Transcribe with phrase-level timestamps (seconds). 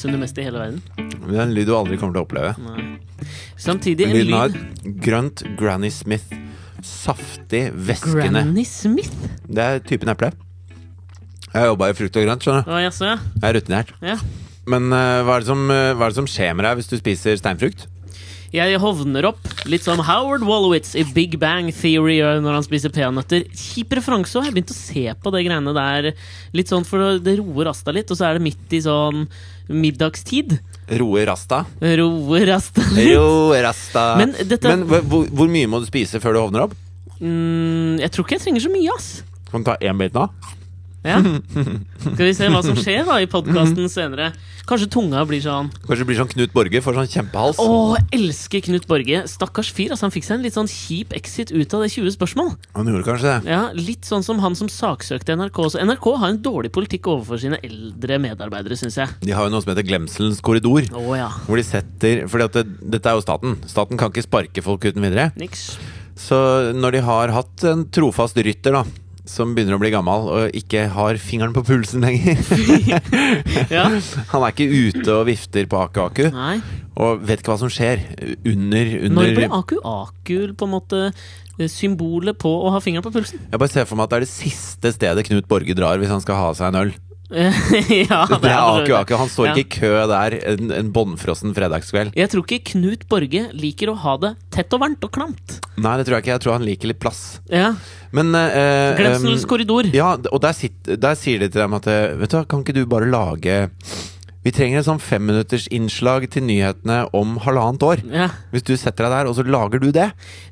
[0.00, 0.80] misunner mest i hele verden.
[0.96, 2.54] Det er en lyd du aldri kommer til å oppleve.
[2.64, 2.84] Nei.
[3.60, 6.32] Samtidig en Lyden lyd har grønt Granny Smith.
[6.80, 8.40] Saftig, væskende.
[8.40, 9.12] Granny Smith?
[9.44, 10.32] Det er typen eple.
[11.50, 12.72] Jeg har jobba i frukt og grønt, skjønner du.
[12.72, 13.18] Å, jaså, ja.
[13.34, 13.92] Jeg er rutinert.
[14.12, 14.20] ja.
[14.70, 16.90] Men uh, hva, er det som, uh, hva er det som skjer med deg hvis
[16.92, 17.88] du spiser steinfrukt?
[18.50, 19.38] Jeg hovner opp,
[19.70, 23.44] litt som Howard Wolowitz i Big Bang Theory når han spiser peanøtter.
[23.54, 24.48] Kjip referanse òg.
[24.48, 26.08] Jeg begynte å se på det greiene der
[26.58, 29.28] litt sånn for det roer Rasta litt, og så er det midt i sånn
[29.70, 30.56] middagstid.
[30.98, 31.62] Roe rasta.
[31.78, 33.12] Roer Rasta litt.
[33.14, 34.06] Roe rasta.
[34.18, 36.74] Men dette- Men hvor- hvor mye må du spise før du hovner opp?
[37.20, 39.10] Mm, jeg tror ikke jeg trenger så mye, ass.
[39.52, 40.26] Kan du ta én bit nå?
[41.06, 41.16] Ja.
[42.00, 44.30] Skal vi se hva som skjer da i podkasten senere.
[44.68, 47.58] Kanskje tunga blir sånn Kanskje det blir sånn Knut Borge får sånn kjempehals?
[47.58, 49.22] Å, elsker Knut Borge.
[49.30, 49.94] Stakkars fyr.
[49.94, 52.52] altså Han fikk seg en litt sånn kjip exit ut av det 20 spørsmål.
[52.76, 53.50] Han gjorde kanskje det.
[53.50, 55.62] Ja, Litt sånn som han som saksøkte NRK.
[55.74, 59.16] Så NRK har en dårlig politikk overfor sine eldre medarbeidere, syns jeg.
[59.24, 60.86] De har jo noe som heter Glemselens korridor.
[60.94, 61.30] Oh, ja.
[61.48, 63.56] Hvor de setter at det, dette er jo staten.
[63.70, 65.30] Staten kan ikke sparke folk uten videre.
[65.40, 65.72] Niks.
[66.20, 66.36] Så
[66.76, 68.84] når de har hatt en trofast rytter, da
[69.30, 72.40] som begynner å bli gammel og ikke har fingeren på pulsen lenger.
[73.70, 73.84] Ja.
[74.32, 76.56] Han er ikke ute og vifter på Aku Aku, Nei.
[76.98, 78.02] og vet ikke hva som skjer
[78.48, 83.06] under, Når ble under Aku Aku på en måte eh, symbolet på å ha fingeren
[83.06, 83.42] på pulsen?
[83.52, 86.10] Jeg bare ser for meg at det er det siste stedet Knut Borge drar hvis
[86.12, 86.92] han skal ha seg en øl.
[88.10, 89.16] ja, Det er Aku Aku.
[89.20, 92.14] Han står ikke i kø der en, en bånnfrossen fredagskveld.
[92.18, 95.58] Jeg tror ikke Knut Borge liker å ha det tett og varmt og klamt.
[95.80, 96.34] Nei, det tror jeg ikke.
[96.34, 97.22] Jeg tror han liker litt plass.
[97.52, 97.72] Ja.
[98.16, 99.90] Men eh, Glemselens korridor.
[99.94, 102.64] Ja, og der, sitter, der sier de til dem at eh, Vet du hva, kan
[102.64, 103.60] ikke du bare lage
[104.40, 108.00] Vi trenger et sånn femminuttersinnslag til nyhetene om halvannet år.
[108.08, 108.28] Ja.
[108.54, 110.06] Hvis du setter deg der, og så lager du det.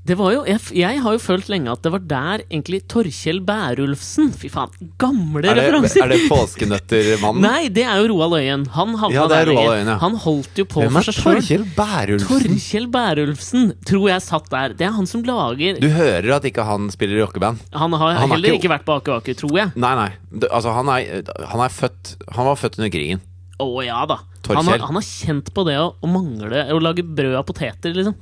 [0.04, 3.41] Det var jo, jeg, jeg har jo følt lenge at det var der egentlig Torkjell
[3.48, 6.04] Bærulfsen Fy faen, gamle Er det, referanser!
[6.04, 7.44] er det påskenøttermannen?
[7.48, 8.66] Nei, det er jo Roald Øyen.
[8.77, 9.97] Han havna Ja, er der lenge.
[10.04, 11.38] Han holdt jo på Hvem for seg sjøl.
[11.41, 12.28] Torkjell Bærulfsen?
[12.44, 14.77] Torkjell Bærulfsen tror jeg satt der.
[14.78, 17.65] Det er han som lager Du hører at ikke han spiller i rockeband?
[17.72, 19.72] Han har han er heller ikke- ikke vært på Aker Aker, tror jeg.
[19.81, 20.10] Nei, nei.
[20.53, 23.25] Altså, han er, han er født Han var født under krigen.
[23.58, 24.20] Å ja da.
[24.48, 27.92] Han har, han har kjent på det å, å mangle Å lage brød av poteter,
[27.96, 28.14] liksom.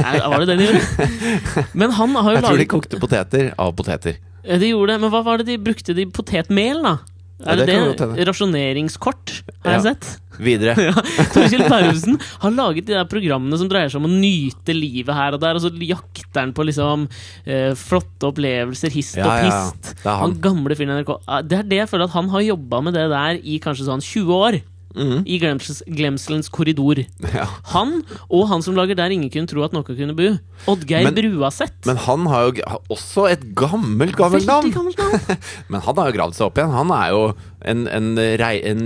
[0.00, 1.66] Er, var det det de gjorde?
[1.78, 4.16] Men han har jo laget Jeg tror de kokte poteter av poteter.
[4.48, 5.94] De gjorde det, men hva var det de brukte?
[5.94, 6.96] De potetmel, da?
[7.38, 8.24] Ja, Er det det det?
[8.26, 9.32] Rasjoneringskort,
[9.62, 10.08] har jeg sett.
[10.42, 10.72] Videre.
[10.88, 10.94] Ja,
[11.34, 15.36] Torkjell Paulsen har laget de der programmene som dreier seg om å nyte livet her
[15.36, 17.04] og der, og så jakter han på liksom
[17.46, 19.60] eh, flotte opplevelser, hist og Ja, ja, ja.
[19.70, 19.92] pist.
[20.02, 20.24] Er han.
[20.24, 21.14] Han gamle fyren i NRK.
[21.46, 24.02] Det er det jeg føler at han har jobba med det der i kanskje sånn
[24.02, 24.58] 20 år.
[24.96, 25.22] Mhm.
[25.28, 27.04] I glemsels, glemselens korridor.
[27.38, 27.44] Ja.
[27.74, 30.30] Han og han som lager Der ingen kunne tro at noe kunne bo.
[30.70, 31.84] Oddgeir Bruaseth.
[31.86, 34.72] Men han har jo også et gammelt, gammelt navn!
[34.72, 35.38] gammelt navn.
[35.70, 36.72] Men han har jo gravd seg opp igjen.
[36.74, 37.22] Han er jo
[37.66, 38.84] en, en, rei, en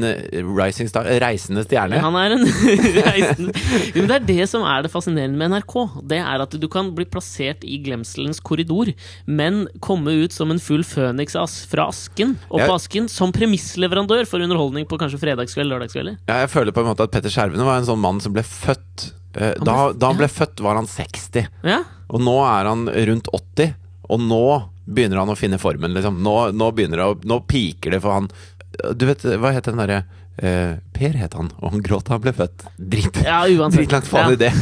[0.57, 1.99] rising star, reisende stjerne.
[2.01, 2.45] Han er en
[3.09, 3.53] reisende
[3.97, 5.75] men Det er det som er det fascinerende med NRK.
[6.09, 8.93] Det er at du kan bli plassert i glemselens korridor,
[9.29, 11.37] men komme ut som en full føniks
[11.71, 12.67] fra asken Ja.
[12.67, 16.19] på asken som premissleverandør for underholdning på kanskje fredagskveld, lørdagskvelder.
[16.29, 18.45] Ja, jeg føler på en måte at Petter Skjervene var en sånn mann som ble
[18.47, 20.37] født eh, da, ble- da han ble ja.
[20.41, 21.49] født, var han 60.
[21.69, 23.75] Ja, Og nå er han rundt 80.
[24.13, 24.45] Og nå
[24.85, 26.19] begynner han å finne formen, liksom.
[26.25, 28.27] Nå, nå å Nå piker det for han
[28.97, 30.03] Du vet, hva het den derre
[30.41, 32.65] eh, Per het han, og han gråt da han ble født.
[32.79, 33.19] Drit.
[33.25, 33.43] ja.
[33.73, 34.53] Dritlangt faen i det.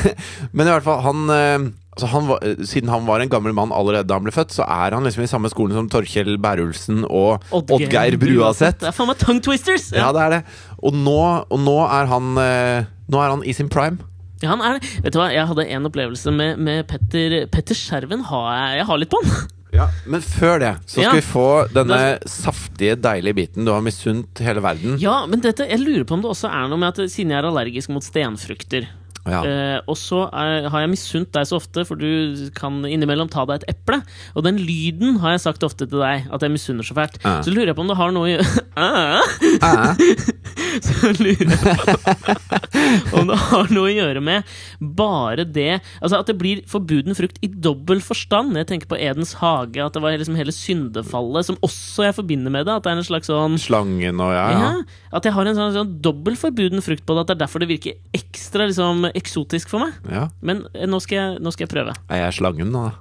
[0.56, 3.74] Men i hvert fall, han, eh, altså han var, Siden han var en gammel mann
[3.76, 7.04] allerede da han ble født, så er han liksom i samme skolen som Torkjell Bærulfsen
[7.06, 8.82] og Oddgeir Bruaseth.
[8.82, 9.90] Det er faen meg tongue twisters!
[9.94, 10.42] Ja, det er det.
[10.82, 13.98] Og nå, og nå er han eh, Nå er han i sin prime.
[14.40, 14.88] Ja, han er det.
[15.04, 18.22] Vet du hva, jeg hadde en opplevelse med, med Petter Petter Skjerven.
[18.30, 19.48] Har jeg, jeg har litt på han.
[19.72, 21.10] Ja, Men før det så Ja.
[21.10, 24.98] skal vi få denne saftige, deilige biten du har misunt hele verden.
[24.98, 27.38] Ja, men dette, jeg lurer på om det også er noe med at siden jeg
[27.38, 28.88] er allergisk mot stenfrukter
[29.30, 29.40] Ja.
[29.46, 33.46] Eh, og så er, har jeg misunt deg så ofte, for du kan innimellom ta
[33.48, 34.00] deg et eple.
[34.34, 37.20] Og den lyden har jeg sagt ofte til deg, at jeg misunner så fælt.
[37.24, 37.40] Uh.
[37.46, 39.20] Så lurer jeg på om det har noe i uh.
[39.60, 40.30] Uh.
[40.86, 44.46] Så lurer jeg på om det har noe å gjøre med
[44.80, 48.56] bare det Altså at det blir forbuden frukt i dobbel forstand.
[48.58, 52.54] Jeg tenker på Edens hage, at det var liksom hele syndefallet som også jeg forbinder
[52.54, 52.76] med det.
[52.76, 54.60] At det er en slags sånn Slangen og ja, ja.
[54.60, 57.24] ja, At jeg har en sånn, sånn dobbel forbuden frukt på det.
[57.24, 59.94] At det er derfor det virker ekstra liksom, eksotisk for meg.
[60.10, 60.26] ja.
[60.42, 61.94] Men eh, nå skal jeg, nå skal jeg prøve.
[62.10, 62.92] Er jeg slangen nå, da?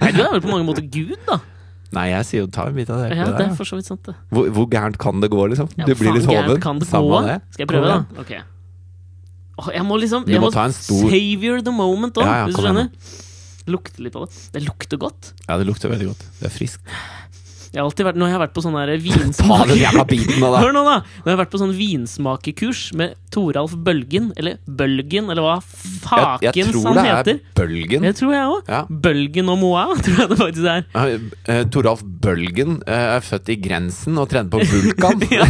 [0.00, 1.38] Nei, Du er vel på mange måter Gud, da?
[1.92, 3.16] Nei, jeg sier jo ta en bit av det.
[3.18, 4.14] Ja, det er for så vidt sant, det.
[4.30, 5.68] Hvor, hvor gærent kan det gå, liksom?
[5.76, 6.60] Ja, du blir faen litt gærent hoven.
[6.62, 7.22] Kan det Samme gå?
[7.26, 7.34] det.
[7.56, 8.22] Skal jeg prøve, da?
[8.22, 8.30] Ok.
[9.60, 12.24] Åh, jeg må liksom Du jeg må må ta en stor- Savior the moment òg,
[12.24, 13.26] Ja, ja, hvis du kom igjen, skjønner.
[13.74, 14.38] Lukte litt på det.
[14.54, 15.32] Det lukter godt.
[15.48, 16.22] Ja, det lukter veldig godt.
[16.38, 16.94] Det er friskt.
[17.70, 19.68] Jeg har alltid vært, når jeg har vært på sånn vinsmak...
[20.60, 20.94] Hør nå, da!
[21.06, 26.48] Når jeg har vært på sånn vinsmakekurs med Toralf Bølgen, eller Bølgen, eller hva Jeg,
[26.48, 27.04] heter jeg tror han det
[27.36, 27.38] er.
[27.54, 28.06] Bølgen.
[28.08, 28.72] Det tror jeg òg.
[28.74, 28.80] Ja.
[28.90, 30.82] Bølgen og Moa, tror jeg det faktisk er.
[31.46, 35.22] Uh, Toralf Bølgen uh, er født i Grensen og trener på Vulkan.
[35.30, 35.46] Ja.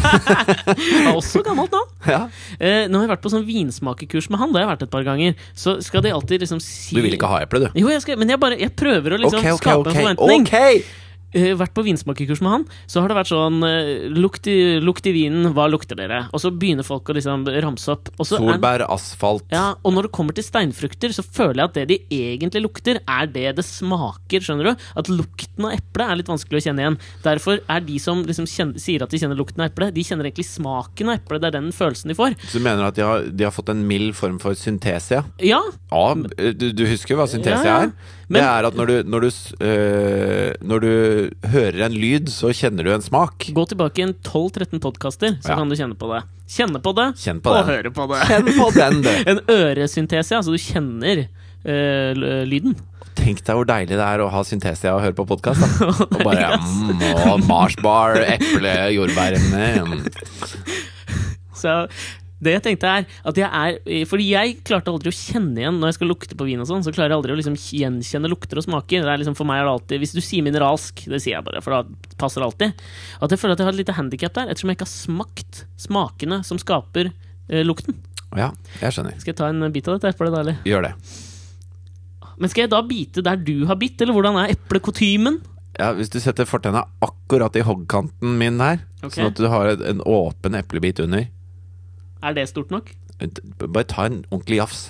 [0.77, 1.93] Er også gammelt navn.
[2.05, 2.23] ja.
[2.61, 5.09] nå har jeg vært på sånn vinsmakekurs med han, det har jeg vært et par
[5.09, 7.81] ganger, så skal de alltid liksom si Du vil ikke ha eple, du?
[7.81, 9.95] Jo, jeg skal, men jeg, bare, jeg prøver å liksom okay, okay, skape ok.
[9.95, 10.51] en forventning.
[10.51, 10.99] ok eh,
[11.33, 15.13] vært på vinsmakekurs med han, så har det vært sånn eh, lukt, i, lukt i
[15.15, 16.25] vinen, hva lukter dere?
[16.35, 18.11] Og så begynner folk å liksom ramse opp.
[18.27, 21.99] Solbær, asfalt ja, og når det kommer til steinfrukter, så føler jeg at det de
[22.35, 24.43] egentlig lukter, er det det smaker.
[24.45, 24.87] skjønner du?
[25.01, 26.99] At lukten av eple er litt vanskelig å kjenne igjen.
[27.25, 30.29] Derfor er de som liksom kjenner, sier at de kjenner lukten av eple, de kjenner
[30.29, 31.41] egentlig smaken av eple.
[31.43, 32.37] Det er den følelsen de får.
[32.51, 35.25] Så du mener at de har, de har fått en mild form for syntesia?
[35.43, 35.61] Ja,
[35.91, 36.15] Ja,
[36.55, 37.91] du, du husker hva syntesia Ja, ja.
[37.91, 38.17] er?
[38.31, 39.31] Men- det er at når du, når, du,
[39.67, 40.91] øh, når du
[41.51, 43.49] hører en lyd, så kjenner du en smak.
[43.53, 45.57] gå tilbake i en 12-13 podkaster, så Ja.
[45.59, 46.23] kan du kjenne på det.
[46.51, 47.75] Kjenne på det, Kjenn på og den.
[47.75, 48.21] høre på det.
[48.31, 49.11] Kjenn på den, du!
[49.35, 51.27] En øresyntese, altså du kjenner
[51.67, 52.77] øh, lyden.
[53.19, 55.61] Tenk deg hvor deilig det er å ha syntesia og høre på podkast.
[55.83, 57.03] Og bare mm,
[57.33, 60.07] og Marsbar, eple, jordbær mm.
[61.61, 61.75] Så
[62.41, 65.91] det jeg tenkte er at jeg er Fordi jeg klarte aldri å kjenne igjen når
[65.91, 68.61] jeg skal lukte på vin og sånn, så klarer jeg aldri å liksom gjenkjenne lukter
[68.61, 69.05] og smaker.
[69.05, 71.47] Det er liksom for meg er det alltid Hvis du sier mineralsk, det sier jeg
[71.47, 72.85] bare, for da passer det alltid.
[73.21, 75.65] At jeg føler at jeg har et lite handikap der, ettersom jeg ikke har smakt
[75.81, 77.99] smakene som skaper eh, lukten.
[78.39, 79.19] Ja, jeg skjønner.
[79.21, 80.61] Skal jeg ta en bit av dette eplet, da, eller?
[80.69, 80.95] Gjør det.
[82.41, 85.43] Men skal jeg da bite der du har bitt, eller hvordan er eplekotymen?
[85.77, 89.19] Ja, Hvis du setter fortenna akkurat i hoggkanten min her, okay.
[89.19, 91.29] sånn at du har en åpen eplebit under
[92.23, 92.91] Er det stort nok?
[93.61, 94.81] Bare ta en ordentlig jafs.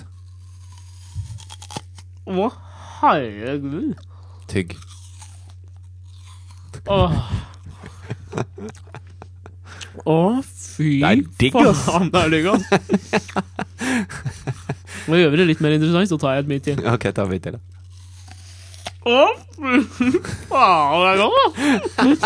[2.27, 2.49] Å,
[3.01, 3.95] herregud.
[4.51, 4.75] Tygg.
[6.87, 7.11] Åh.
[10.07, 10.17] Å,
[10.47, 11.81] fy Det er digg, ass.
[11.85, 12.63] faen, det er digg, ass.
[15.11, 16.77] Nå gjør vi det litt mer interessant, så tar jeg et bit til.
[16.87, 17.53] Ok, ta en bit til.
[17.57, 17.61] da.
[19.01, 19.13] Å,
[19.97, 20.09] fy
[20.47, 21.37] faen, det er godt,
[22.05, 22.19] ass.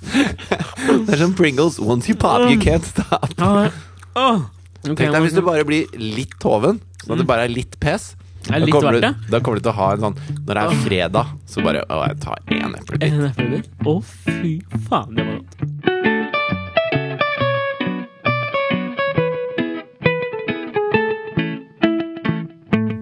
[1.06, 1.78] Det er som Pringles.
[1.80, 3.30] Once you pop, you can't stop.
[3.38, 3.72] Ja, det-
[4.14, 4.40] Åh.
[4.82, 7.78] okay, Tenk deg hvis du bare blir litt hoven, sånn at det bare er litt
[7.82, 8.14] pes.
[8.48, 10.14] Er litt Da kommer, verdt du, da kommer du til å ha en sånn
[10.46, 13.04] Når det er fredag, så bare Å, jeg tar én eplebit.
[13.04, 13.68] En eplebit.
[13.84, 14.54] Å, fy
[14.88, 15.60] faen, det var godt.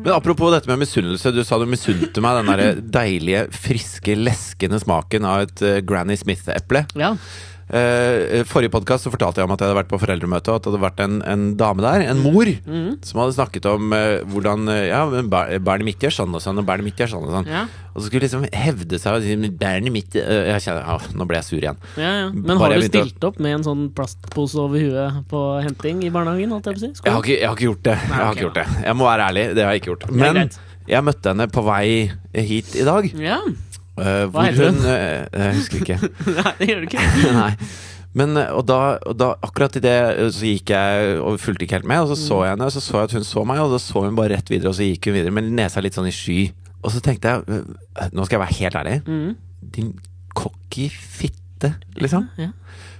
[0.08, 1.31] Men apropos dette med misunnelse.
[1.37, 6.16] Du sa du misunte meg den der deilige, friske, leskende smaken av et eh, Granny
[6.16, 6.87] Smith-eple.
[6.96, 7.10] Ja.
[7.69, 10.70] Eh, forrige podkast fortalte jeg om at jeg hadde vært på foreldremøte, og at det
[10.70, 13.03] hadde vært en, en dame der, en mor, mm.
[13.05, 15.03] som hadde snakket om uh, hvordan eh, Ja,
[15.61, 17.50] barnet mitt gjør sånn og sånn, og barnet mitt gjør sånn og sånn.
[17.53, 17.67] Ja.
[17.93, 21.29] Og så skulle liksom hevde seg og si "Men barnet mitt uh, kjenner, ah, Nå
[21.29, 21.82] ble jeg sur igjen.
[22.00, 22.31] Ja, ja.
[22.32, 26.03] Men Bare har du å- stilt opp med en sånn plastpose over huet på henting
[26.09, 26.56] i barnehagen?
[26.56, 26.93] Jeg å si?
[27.05, 27.99] Jeg har ikke, jeg har ikke gjort det.
[28.00, 30.10] Jeg har okay, ikke gjort det Jeg må være ærlig, det har jeg ikke gjort.
[30.25, 30.44] Men
[30.89, 31.89] jeg møtte henne på vei
[32.32, 33.13] hit i dag.
[33.20, 33.43] Ja.
[34.02, 35.98] Eh, Hva heter hun Uh, Jeg husker ikke.
[36.38, 37.06] Nei, det gjør du ikke.
[37.38, 37.52] Nei.
[38.19, 39.96] Men og da, og da akkurat i det
[40.34, 42.82] så gikk jeg og fulgte ikke helt med, og så så jeg henne, og så
[42.82, 44.86] så jeg at hun så meg, og da så hun bare rett videre, og så
[44.86, 46.38] gikk hun videre med nesa litt sånn i sky.
[46.81, 47.60] Og så tenkte jeg,
[48.14, 49.28] nå skal jeg være helt ærlig, mm.
[49.76, 49.93] din
[50.38, 52.31] cocky fitte, liksom.
[52.40, 52.52] Ja.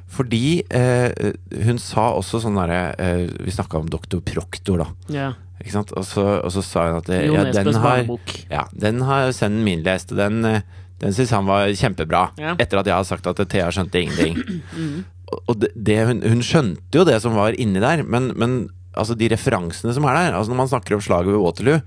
[0.09, 1.33] Fordi eh,
[1.67, 4.89] hun sa også sånn derre eh, Vi snakka om doktor Proktor, da.
[5.13, 5.29] ja.
[5.59, 5.91] Ikke sant?
[5.99, 8.05] Og så, og så sa hun at ja, den har,
[8.47, 10.61] ja, den har sønnen min lest, og den, eh,
[11.01, 12.25] den syns han var kjempebra.
[12.41, 12.57] Ja.
[12.59, 14.37] Etter at jeg har sagt at Thea skjønte ingenting.
[14.75, 15.05] Mm.
[15.47, 18.59] Og- det, det, hun, hun skjønte jo det som var inni der, men, men
[18.97, 21.81] altså de referansene som er der altså Når man snakker om slaget ved Waterloo,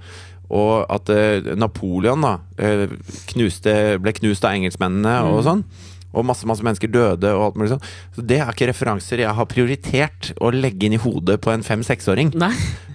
[0.51, 2.87] og at eh, Napoleon da eh,
[3.31, 5.31] knuste, ble knust av engelskmennene Mm.
[5.31, 5.61] og sånn,
[6.11, 7.83] og masse masse mennesker døde og alt mulig sånn.
[8.15, 11.65] Så det er ikke referanser jeg har prioritert å legge inn i hodet på en
[11.65, 12.33] fem-seksåring.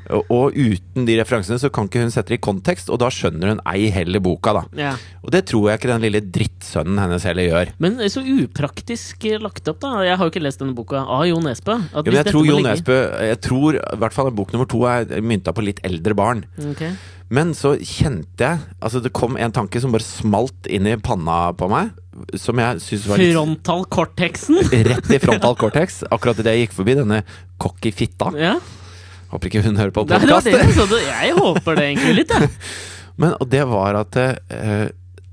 [0.07, 3.09] Og, og uten de referansene så kan ikke hun sette det i kontekst, og da
[3.13, 4.63] skjønner hun ei heller boka, da.
[4.79, 4.93] Ja.
[5.25, 7.73] Og det tror jeg ikke den lille drittsønnen hennes heller gjør.
[7.83, 10.05] Men så upraktisk lagt opp, da.
[10.07, 11.81] Jeg har jo ikke lest denne boka av Jo Nesbø.
[11.91, 12.97] Ja, men jeg tror Jon Jo Nesbø
[13.27, 16.47] Jeg tror i hvert fall bok nummer to er mynta på litt eldre barn.
[16.73, 16.95] Okay.
[17.33, 21.51] Men så kjente jeg Altså det kom en tanke som bare smalt inn i panna
[21.59, 21.95] på meg.
[22.41, 24.61] Som jeg syns var litt Frontal cortexen!
[24.91, 26.03] rett i frontal cortex.
[26.11, 27.23] Akkurat idet jeg gikk forbi denne
[27.63, 28.31] cocky fitta.
[28.41, 28.57] Ja.
[29.33, 30.47] Håper ikke hun hører på podkast.
[30.51, 31.35] jeg.
[31.37, 32.53] Håper det egentlig litt, jeg.
[33.21, 34.87] Men det var at uh,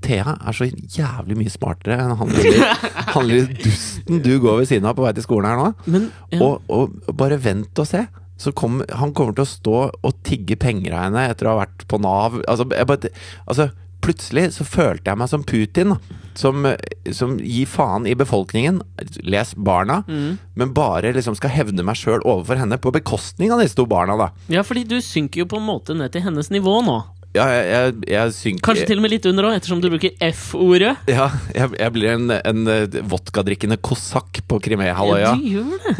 [0.04, 4.96] Thea er så jævlig mye smartere enn han lille, dusten du går ved siden av
[4.98, 5.70] på vei til skolen her nå.
[5.88, 6.40] Men ja.
[6.44, 8.04] Og, og bare vent og se.
[8.40, 11.62] Så kom, han kommer til å stå og tigge penger av henne etter å ha
[11.62, 12.40] vært på Nav.
[12.50, 13.12] Altså, bare,
[13.46, 13.68] altså
[14.04, 15.96] plutselig så følte jeg meg som Putin.
[16.34, 16.66] Som,
[17.14, 18.80] som gir faen i befolkningen,
[19.22, 23.78] les barna, men bare liksom skal hevne meg sjøl overfor henne på bekostning av disse
[23.78, 24.32] to barna, da.
[24.50, 26.96] Ja, fordi du synker jo på en måte ned til hennes nivå nå.
[27.34, 30.12] Ja, jeg, jeg, jeg synker Kanskje til og med litt under òg, ettersom du bruker
[30.22, 30.92] F-ordet.
[31.10, 35.32] Ja, jeg, jeg blir en, en eh, vodkadrikkende kosakk på Krimea-halvøya.
[35.32, 35.94] Ja, du gjør det.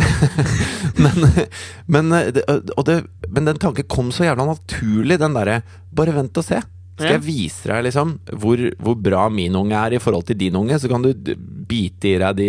[1.04, 1.25] Men,
[1.90, 5.56] men, eh, det, og det, men den tanken kom så jævla naturlig, den derre
[5.90, 6.61] Bare vent og se.
[6.94, 10.54] Skal jeg vise deg liksom hvor, hvor bra min unge er i forhold til din
[10.58, 11.10] unge, så kan du
[11.68, 12.49] bite i deg de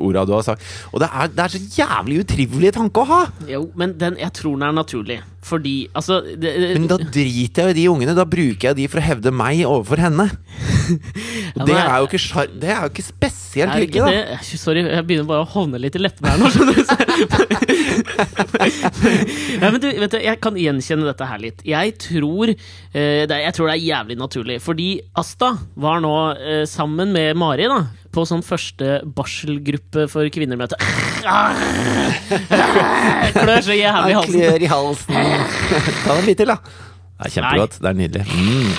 [0.00, 0.64] orda du har sagt.
[0.92, 3.22] Og det er, det er så jævlig utrivelig tanke å ha!
[3.50, 5.18] Jo, men den, jeg tror den er naturlig.
[5.44, 8.14] Fordi, altså det, Men da driter jeg jo i de ungene.
[8.16, 10.30] Da bruker jeg de for å hevde meg overfor henne.
[11.54, 14.38] Og det er jo ikke, det er jo ikke spesielt hyggelig, da.
[14.40, 14.60] det?
[14.64, 16.46] Sorry, jeg begynner bare å hovne litt i leppene her nå.
[16.54, 16.84] skjønner du.
[19.60, 19.86] ja, men du,
[20.24, 21.58] jeg kan gjenkjenne dette her litt.
[21.68, 24.56] Jeg tror, eh, det, jeg tror det er jævlig naturlig.
[24.64, 24.88] Fordi
[25.20, 27.80] Asta var nå eh, sammen med Mari da,
[28.14, 30.76] på sånn første barselgruppe for kvinner-møte.
[33.34, 34.40] Klør så jævlig i halsen.
[34.40, 35.14] klør i halsen.
[36.04, 36.56] Ta en bit til, da.
[37.14, 37.74] Det er kjempegodt.
[37.82, 38.24] Det er nydelig.
[38.30, 38.70] Mm.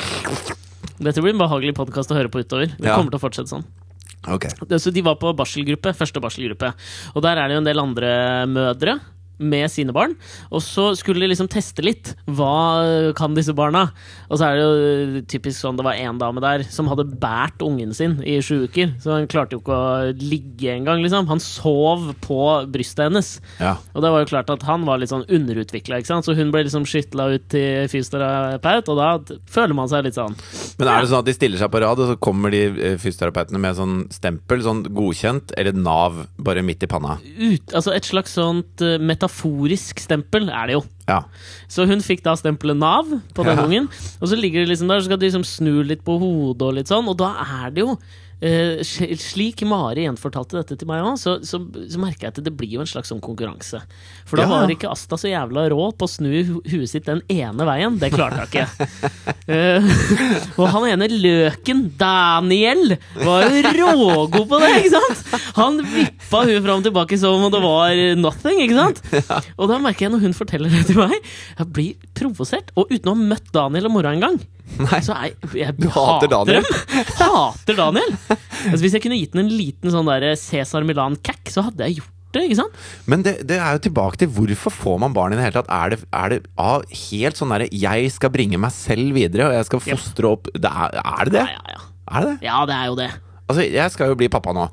[1.05, 2.67] Dette blir en behagelig podkast å høre på utover.
[2.77, 2.95] Det Ja.
[2.95, 3.65] kommer til å fortsette sånn.
[4.27, 4.49] Okay.
[4.79, 6.69] Så de var på barselgruppe, første barselgruppe.
[7.13, 8.09] Og der er det jo en del andre
[8.49, 8.93] mødre
[9.39, 10.15] med sine barn.
[10.51, 12.13] Og så skulle de liksom teste litt.
[12.27, 13.87] Hva kan disse barna?
[14.29, 17.61] Og så er det jo typisk sånn det var en dame der som hadde båret
[17.65, 18.95] ungen sin i sju uker.
[19.03, 21.27] Så han klarte jo ikke å ligge engang, liksom.
[21.31, 22.39] Han sov på
[22.71, 23.35] brystet hennes.
[23.59, 23.75] Ja.
[23.93, 26.27] Og det var jo klart at han var litt sånn underutvikla, ikke sant.
[26.27, 30.35] Så hun ble liksom skytla ut til fysioterapeut, og da føler man seg litt sånn
[30.79, 32.97] Men er det sånn at de stiller seg på rad, og så kommer de eh,
[33.01, 37.17] fysioterapeutene med sånn stempel, sånn godkjent, eller Nav, bare midt i panna?
[37.37, 40.83] ut, Altså et slags sånt eh, metaforisk stempel er det jo.
[41.09, 41.23] Ja.
[41.69, 43.63] Så hun fikk da stempelet Nav på den Ja.
[43.65, 43.89] ungen.
[44.21, 46.73] Og så ligger det liksom der, så skal de liksom snu litt på hodet og
[46.75, 47.07] litt sånn.
[47.09, 47.33] Og da
[47.65, 47.97] er det jo
[48.41, 52.73] Slik Mari gjenfortalte dette til meg òg, så, så, så merker jeg at det blir
[52.75, 53.79] jo en slags sånn konkurranse.
[54.27, 54.49] For da Ja.
[54.51, 57.97] var ikke Asta så jævla rå på å snu hu- huet sitt den ene veien.
[58.01, 58.65] Det klarte hun ikke.
[59.49, 59.87] uh,
[60.59, 65.23] og han ene løken, Daniel, var jo rågod på det, ikke sant?
[65.59, 69.01] Han vippa huet fram og tilbake som om det var nothing, ikke sant?
[69.55, 71.15] Og da merker jeg når hun forteller det til meg,
[71.59, 72.73] jeg blir provosert.
[72.75, 74.37] Og uten å ha møtt Daniel og mora engang.
[74.81, 74.99] Nei.
[75.05, 76.65] Så jeg, jeg Du hater Daniel?
[76.65, 78.11] jeg Hater Daniel!
[78.65, 81.99] Altså, hvis jeg kunne gitt den en liten sånn der Cæsar Milan-cack, så hadde jeg
[82.01, 82.65] gjort det.
[83.07, 85.69] Men det, det er jo tilbake til hvorfor får man barn i det hele tatt?
[85.71, 89.53] Er det, er det ah, helt sånn derre 'jeg skal bringe meg selv videre', og
[89.55, 91.45] jeg skal fostre opp det er, er det det?
[91.47, 91.85] Ja, ja, ja.
[92.11, 92.45] Er det det?
[92.45, 93.11] ja, det er jo det.
[93.47, 94.67] Altså, jeg skal jo bli pappa nå,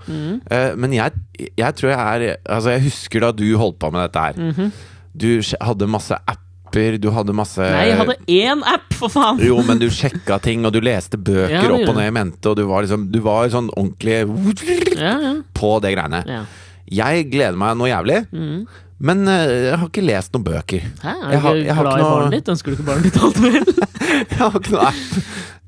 [0.51, 1.13] Eh, men jeg,
[1.57, 4.71] jeg tror jeg er Altså, jeg husker da du holdt på med dette her.
[5.15, 5.29] Du
[5.61, 6.41] hadde masse apper,
[6.73, 9.39] du hadde masse Nei, jeg hadde én app, for faen!
[9.45, 12.49] Jo, men du sjekka ting, og du leste bøker Ja, opp og ned i mente,
[12.51, 15.35] og du var liksom Du var sånn ordentlig Ja, ja.
[15.55, 16.23] på det greiene.
[16.27, 16.45] ja.
[16.93, 18.67] Jeg gleder meg noe jævlig, Mm.
[19.01, 20.83] men eh, jeg har ikke lest noen bøker.
[21.01, 22.49] Hæ, er Jeg har- jeg har glad i noe- barnet ditt?
[22.53, 23.65] Ønsker du ikke barnet ditt alt vel?
[24.33, 25.17] Jeg har ikke noe app.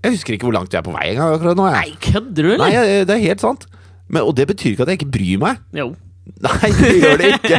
[0.04, 1.64] Jeg husker ikke hvor langt jeg er på vei engang akkurat nå.
[1.72, 1.80] Jeg.
[1.80, 2.66] Nei, kødder du, eller?
[2.68, 3.64] Nei, det er helt sant.
[4.10, 5.56] Men, og det betyr ikke at jeg ikke bryr meg.
[5.72, 5.86] Jo.
[6.24, 7.58] Nei, det gjør det ikke.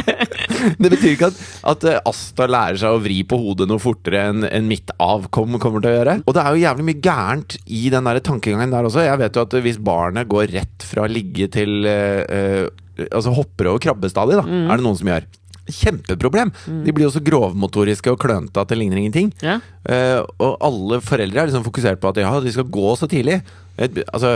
[0.76, 1.38] Det betyr ikke at,
[1.72, 5.58] at eh, Asta lærer seg å vri på hodet noe fortere enn en mitt avkom
[5.62, 6.16] kommer til å gjøre.
[6.26, 9.04] Og det er jo jævlig mye gærent i den der tankegangen der også.
[9.06, 13.82] Jeg vet jo at hvis barnet går rett fra ligge til eh, Altså hopper over
[13.84, 15.26] krabbestadiet, da, er det noen som gjør.
[15.66, 16.52] Kjempeproblem!
[16.86, 19.28] De blir jo så grovmotoriske og klønete at det ligner ingenting.
[19.44, 19.58] Ja.
[19.84, 23.40] Uh, og alle foreldre er liksom fokusert på at ja, de skal gå så tidlig.
[23.76, 24.30] Altså,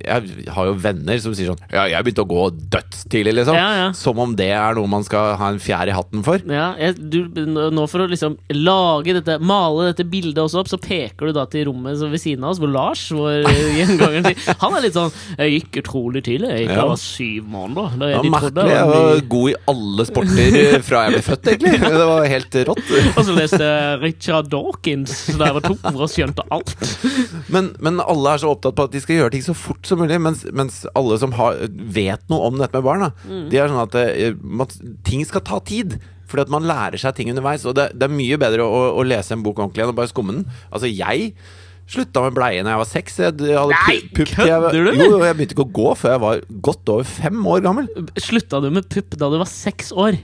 [0.00, 3.56] jeg har jo venner som sier sånn Ja, jeg begynte å gå dødstidlig, liksom.
[3.58, 3.88] Ja, ja.
[3.96, 6.40] Som om det er noe man skal ha en fjær i hatten for.
[6.48, 10.78] Ja, jeg, du, nå for å liksom lage dette, male dette bildet også opp, så
[10.80, 14.30] peker du da til rommet så ved siden av oss, hvor Lars, vår eh, gjenganger,
[14.30, 16.48] sier Han er litt sånn Jeg gikk utrolig tidlig.
[16.54, 16.86] Jeg gikk Ja.
[16.88, 17.92] var syv måneder.
[18.00, 18.66] Da jeg, ja, merkelig.
[18.72, 21.76] jeg var god i alle sporter eh, fra jeg ble født, egentlig.
[21.98, 22.90] Det var helt rått.
[23.18, 26.74] Og så leste jeg Richard Dawkins da jeg var to og skjønte alt.
[27.52, 29.98] Men, men alle er så opptatt på at de skal gjøre ting så fort som
[30.00, 31.58] mulig, mens, mens alle som har,
[31.98, 33.48] vet noe om dette med barn, da, Mm.
[33.50, 34.70] de er sånn at man,
[35.04, 35.98] ting skal ta tid.
[36.28, 37.62] Fordi at man lærer seg ting underveis.
[37.64, 40.10] Og det, det er mye bedre å, å lese en bok ordentlig enn å bare
[40.10, 40.42] skumme den.
[40.68, 41.30] Altså, jeg
[41.88, 43.16] slutta med bleie da jeg var seks.
[43.22, 46.12] Jeg, hadde Nei, pu- pupp kødder du, Jo, jo, jeg begynte ikke å gå før
[46.12, 47.88] jeg var godt over fem år gammel.
[48.20, 50.18] Slutta du med pupp da du var seks år?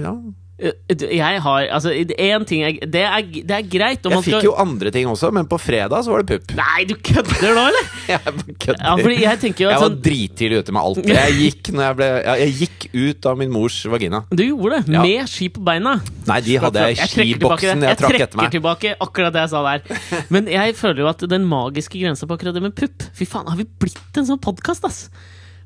[0.00, 0.14] Ja,
[0.58, 4.40] Jeg har Altså, én ting er, det, er, det er greit om Jeg man skal
[4.40, 6.54] fikk jo andre ting også, men på fredag så var det pupp.
[6.58, 7.92] Nei, du kødder nå, eller?
[8.08, 8.34] Jeg
[8.64, 8.80] kødder.
[8.82, 11.00] Ja, fordi jeg tenker jo at Jeg var sånn drittidlig ute med alt.
[11.12, 12.08] Jeg gikk, jeg, ble,
[12.40, 14.22] jeg gikk ut av min mors vagina.
[14.32, 15.02] Du gjorde det, Ja.
[15.04, 15.98] med ski på beina.
[16.26, 18.24] Nei, de hadde jeg skiboksen jeg, jeg trakk etter meg.
[18.24, 20.24] Jeg trekker tilbake akkurat det jeg sa der.
[20.34, 23.46] Men jeg føler jo at den magiske grensa på akkurat det med pupp Fy faen,
[23.52, 25.04] har vi blitt en sånn podkast, ass?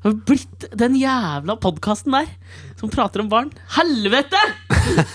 [0.03, 2.27] Har vi blitt den jævla podkasten der
[2.83, 3.51] som prater om barn?
[3.77, 4.39] Helvete!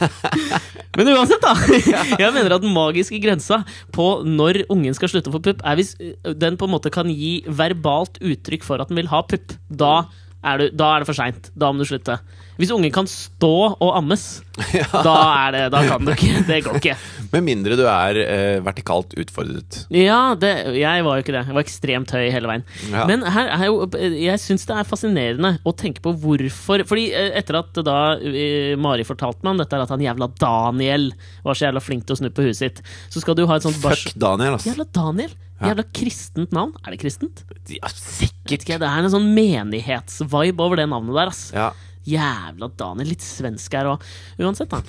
[0.97, 1.53] Men uansett, da.
[2.23, 3.61] Jeg mener at den magiske grensa
[3.95, 6.93] på når ungen skal slutte å få pupp, er hvis øh, den på en måte
[6.95, 9.53] kan gi verbalt uttrykk for at den vil ha pupp.
[9.69, 10.09] Da
[10.41, 11.51] er, du, da er det for seint.
[11.59, 12.17] Da må du slutte.
[12.59, 14.43] Hvis ungen kan stå og ammes,
[15.07, 15.15] da,
[15.47, 16.41] er det, da kan du ikke.
[16.49, 16.97] Det går ikke.
[17.31, 19.85] Med mindre du er eh, vertikalt utfordret.
[19.95, 21.45] Ja, det, jeg var jo ikke det.
[21.47, 22.65] Jeg var ekstremt høy hele veien.
[22.91, 23.05] Ja.
[23.11, 27.31] Men her er jo, jeg syns det er fascinerende å tenke på hvorfor Fordi eh,
[27.39, 31.11] etter at da eh, Mari fortalte meg om dette, at han jævla Daniel
[31.47, 33.67] var så jævla flink til å snu på huet sitt, så skal du ha et
[33.67, 34.09] sånt bars...
[34.09, 34.67] Fuck Daniel, ass.
[34.67, 35.37] Jævla Daniel!
[35.59, 35.73] Ja.
[35.73, 36.75] Jævla kristent navn.
[36.87, 37.43] Er det kristent?
[37.67, 38.63] Ja, sikkert.
[38.63, 41.49] ikke, Det er en sånn menighetsvibe over det navnet der, ass.
[41.55, 41.73] Ja.
[42.09, 43.11] Jævla Daniel.
[43.13, 44.05] Litt svensk her òg.
[44.41, 44.81] Uansett, da.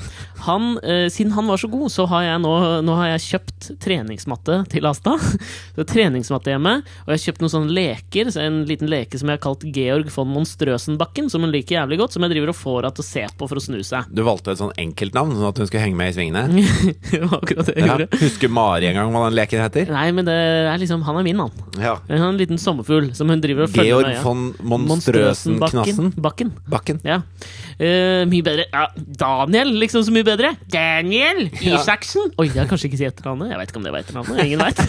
[0.48, 2.54] Han, eh, siden han var så god, så har jeg nå,
[2.88, 5.18] nå har jeg kjøpt treningsmatte til Asta.
[5.80, 6.78] Så treningsmatte hjemme.
[7.06, 8.32] Og jeg har kjøpt noen sånne leker.
[8.34, 11.30] Så en liten leke som jeg har kalt Georg von Monstrøsenbakken.
[11.32, 12.16] Som hun liker jævlig godt.
[12.16, 14.10] Som jeg driver og får henne til å se på for å snu seg.
[14.16, 16.66] Du valgte et sånn enkeltnavn, sånn at hun skulle henge med i svingene.
[17.12, 17.94] det var akkurat det jeg Ja.
[17.96, 18.20] gjorde.
[18.26, 19.94] Husker Mari en gang hva den leken heter?
[19.96, 21.52] Nei, men det er liksom Han er min, han.
[21.80, 21.96] Ja.
[22.12, 24.22] En liten sommerfugl som hun driver og følger Georg med.
[24.24, 24.44] von
[25.14, 26.12] Monstrøsen-knassen.
[26.20, 26.52] Bakken.
[26.70, 27.00] Bakken.
[27.10, 27.20] Ja.
[27.80, 28.66] Uh, mye bedre.
[28.74, 30.54] Ja, Daniel, liksom så mye bedre.
[30.72, 31.78] Daniel Ja.
[31.80, 32.34] Isaksen!
[32.40, 33.54] Oi, det er kanskje ikke si etternavnet.
[33.54, 34.42] Jeg vet ikke om det var etternavnet.
[34.44, 34.82] Ingen veit.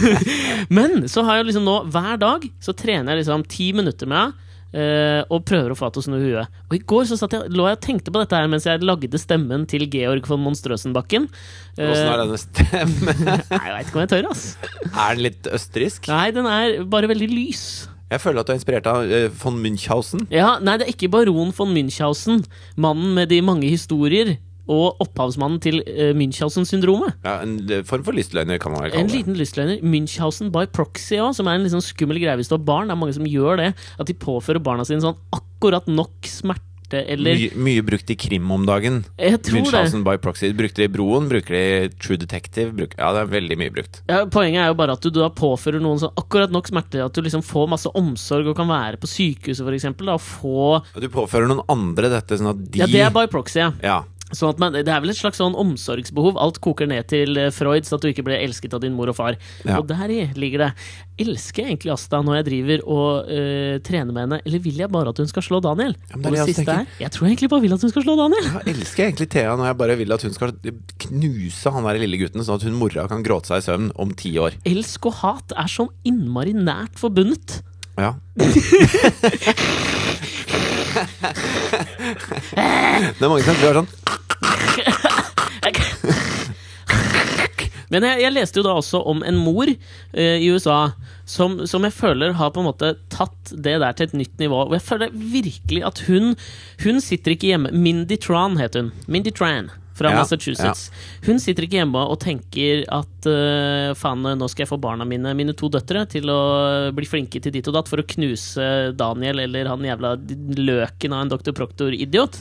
[0.78, 4.24] Men så har jeg liksom nå, hver dag, så trener jeg liksom ti minutter med
[4.24, 4.46] henne.
[4.70, 6.58] Uh, og prøver å få henne til å snu huet.
[6.68, 8.84] Og I går så satt jeg, lå jeg og tenkte på dette her mens jeg
[8.86, 11.26] lagde stemmen til Georg von Monstrøsenbakken.
[11.74, 13.24] Åssen uh, er denne stemmen?
[13.26, 14.44] Nei, jeg veit ikke om jeg tør, ass.
[14.92, 16.06] Er den litt østerriksk?
[16.14, 17.64] Nei, den er bare veldig lys.
[18.10, 20.24] Jeg føler at du er inspirert av eh, von Münchhausen.
[20.34, 22.44] Ja, Nei, det er ikke baron von Münchhausen,
[22.76, 24.36] mannen med de mange historier,
[24.70, 27.16] og opphavsmannen til uh, Münchhausen-syndromet.
[27.26, 29.16] Ja, En eh, form for lystløgner, kan man vel En kalle det.
[29.18, 29.80] liten lystløgner.
[29.82, 32.86] Münchhausen by proxy òg, som er en litt sånn skummel greie hvis du har barn.
[32.90, 33.70] Det er mange som gjør det.
[33.98, 36.66] At de påfører barna sine sånn akkurat nok smerte
[36.98, 39.00] eller Mye, mye brukt i krim om dagen.
[39.20, 39.64] Jeg tror det.
[39.68, 40.50] Münchhausen by proxy.
[40.56, 42.72] Brukte det i Broen, bruker det i True Detective.
[42.76, 44.02] Bruk, ja, det er veldig mye brukt.
[44.10, 47.02] Ja, poenget er jo bare at du da påfører noen sånn akkurat nok smerte.
[47.04, 50.24] At du liksom får masse omsorg og kan være på sykehuset for eksempel, da, og
[50.24, 53.70] få du påfører noen andre dette, sånn at de Ja, det er by proxy, ja.
[53.84, 54.00] Ja.
[54.30, 56.38] Sånn at man, det er vel et slags sånn omsorgsbehov.
[56.40, 59.10] Alt koker ned til eh, Freud, så at du ikke ble elsket av din mor
[59.10, 59.38] og far.
[59.64, 59.80] Ja.
[59.80, 60.70] Og deri ligger det.
[61.20, 64.92] Elsker jeg egentlig Asta når jeg driver og eh, trener med henne, eller vil jeg
[64.92, 65.96] bare at hun skal slå Daniel?
[66.10, 66.86] Ja, det er det jeg tenker.
[66.86, 68.46] er Jeg tror jeg egentlig bare vil at hun skal slå Daniel.
[68.54, 70.54] Jeg elsker egentlig Thea når jeg bare vil at hun skal
[71.06, 74.08] knuse han der lille gutten, sånn at hun mora kan gråte seg i søvn om
[74.16, 74.52] ti år.
[74.68, 77.48] Elsk og hat er sånn innmari nært forbundet.
[78.00, 78.10] Ja.
[78.40, 78.46] det
[83.20, 83.90] er mange som tror sånn
[87.90, 90.92] Men jeg, jeg leste jo da også om en mor eh, i USA
[91.28, 94.62] som, som jeg føler har på en måte tatt det der til et nytt nivå.
[94.68, 96.36] Og jeg føler virkelig at hun
[96.84, 98.92] Hun sitter ikke hjemme Mindy Tran het hun.
[99.10, 100.88] Mindy Tran fra Ja, Massachusetts.
[101.26, 105.34] Hun sitter ikke hjemme og tenker at uh, faen, nå skal jeg få barna mine,
[105.36, 106.40] mine to døtre, til å
[106.96, 108.66] bli flinke til ditt og datt for å knuse
[108.98, 110.14] Daniel eller han jævla
[110.60, 111.54] løken av en Dr.
[111.56, 112.40] Proktor-idiot.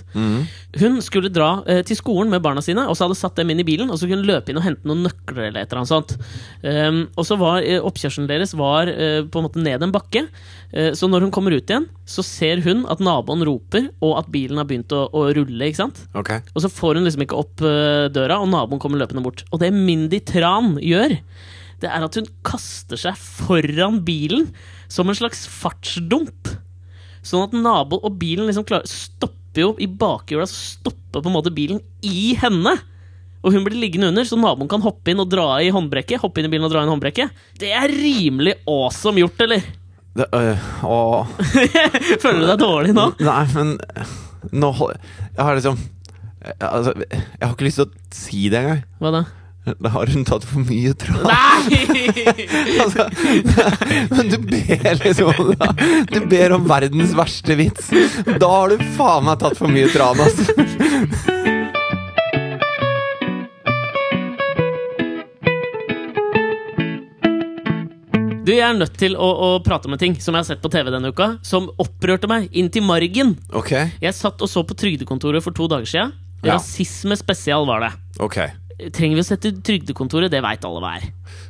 [0.79, 3.63] Hun skulle dra uh, til skolen med barna sine, og så hadde satt dem inn
[3.63, 5.83] i bilen, og så kunne hun løpe inn og hente noen nøkler eller et eller
[5.83, 6.15] annet sånt.
[6.63, 10.21] Um, og så var uh, oppkjørselen deres var på en måte ned en bakke,
[10.69, 14.59] så når hun kommer ut igjen, så ser hun at naboen roper, og at bilen
[14.61, 16.01] har begynt å, å rulle, ikke sant?
[16.17, 16.43] Okay.
[16.53, 19.45] Og så får hun liksom ikke opp eh, døra, og naboen kommer løpende bort.
[19.49, 21.17] Og det Mindy Tran gjør,
[21.79, 24.49] det er at hun kaster seg foran bilen
[24.91, 26.53] som en slags fartsdump.
[27.25, 31.35] Sånn at nabo og bilen liksom klarer Stopper jo i bakhjula, så stopper på en
[31.35, 32.75] måte bilen i henne.
[33.39, 36.21] Og hun blir liggende under, så naboen kan hoppe inn og dra i håndbrekket.
[36.21, 37.35] Hoppe inn i bilen og dra i håndbrekket.
[37.59, 39.63] Det er rimelig awesome gjort, eller?
[40.19, 40.95] Det, øh, å.
[42.19, 43.05] Føler du deg dårlig nå?
[43.21, 43.75] Nei, men
[44.57, 45.77] nå Jeg har liksom
[46.39, 48.83] altså, jeg har ikke lyst til å si det engang.
[49.03, 49.23] Hva da?
[49.83, 51.25] Da har hun tatt for mye tran.
[51.27, 51.79] Nei!
[52.79, 53.05] Altså,
[54.15, 55.67] men du ber liksom da,
[56.09, 57.89] Du ber om verdens verste vits.
[58.39, 60.47] Da har du faen meg tatt for mye tran, altså.
[68.49, 70.63] Du, Jeg er nødt til å, å prate om en ting som jeg har sett
[70.63, 73.35] på TV denne uka, som opprørte meg inn til margen.
[73.53, 73.91] Okay.
[74.01, 76.15] Jeg satt og så på Trygdekontoret for to dager siden.
[76.43, 76.55] Ja.
[76.55, 77.91] Rasisme spesial var det.
[78.23, 78.39] Ok.
[78.95, 80.31] Trenger vi å sette Trygdekontoret?
[80.31, 81.09] Det veit alle hva er.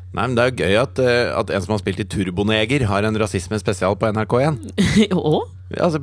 [0.10, 2.88] Nei, men Det er jo gøy at, eh, at en som har spilt i Turboneger,
[2.89, 4.60] har en rasismespesial på NRK1.
[5.13, 5.47] Og?
[5.69, 5.99] Altså,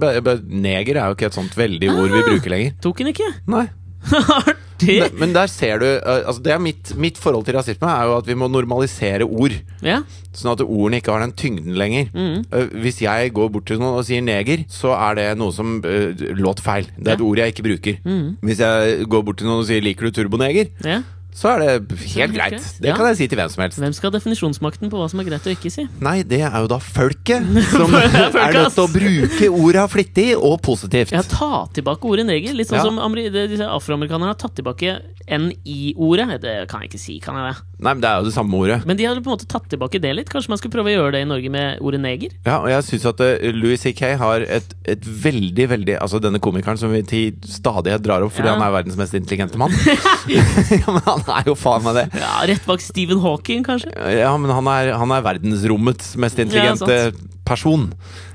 [0.46, 2.77] neger er jo ikke et sånt veldig ord vi bruker lenger.
[2.85, 3.27] Tok hun ikke?
[3.51, 3.64] Nei.
[4.77, 4.99] Artig!
[5.01, 8.11] Men, men der ser du eh, altså det er mitt, mitt forhold til rasisme er
[8.11, 9.55] jo at vi må normalisere ord.
[9.85, 10.03] Ja.
[10.37, 12.11] Sånn at ordene ikke har den tyngden lenger.
[12.12, 12.45] Mm.
[12.53, 15.79] Eh, Hvis jeg går bort til noen og sier neger, så er det noe som
[15.81, 16.89] uh, låt feil.
[16.97, 18.01] Det er et ord jeg ikke bruker.
[18.05, 18.37] Mm.
[18.45, 21.01] Hvis jeg går bort til noen og sier 'liker du turboneger', ja.
[21.37, 22.62] Så er det helt greit.
[22.81, 22.94] Det Ja.
[22.96, 23.79] kan jeg si til hvem som helst.
[23.79, 25.85] Hvem skal ha definisjonsmakten på hva som er greit å ikke si?
[26.01, 27.44] Nei, det er jo da folket
[27.77, 31.12] som er er nødt til å bruke orda flittig og positivt.
[31.12, 32.55] Ja, ta tilbake ordet neger.
[32.57, 32.85] Litt sånn Ja.
[32.88, 34.96] som ameri- disse afroamerikanerne har tatt tilbake
[35.29, 36.40] NI-ordet.
[36.40, 37.62] Det kan jeg ikke si, kan jeg det?
[37.79, 38.79] Nei, men det er jo det samme ordet.
[38.88, 40.31] Men de har på en måte tatt tilbake det litt.
[40.33, 42.31] Kanskje man skulle prøve å gjøre det i Norge med ordet neger?
[42.46, 44.14] Ja, og jeg syns at eh, Louis C.K.
[44.16, 48.49] har et, et veldig, veldig Altså denne komikeren som vi til stadighet drar opp fordi
[48.49, 48.55] Ja.
[48.57, 49.75] han er verdens mest intelligente mann.
[50.33, 50.42] ja,
[50.88, 52.07] men han er jo faen meg det.
[52.25, 53.93] Ja, Rett bak Stephen Hawking, kanskje?
[54.17, 57.12] Ja, men han er, han er verdensrommets mest intelligente
[57.47, 57.91] person.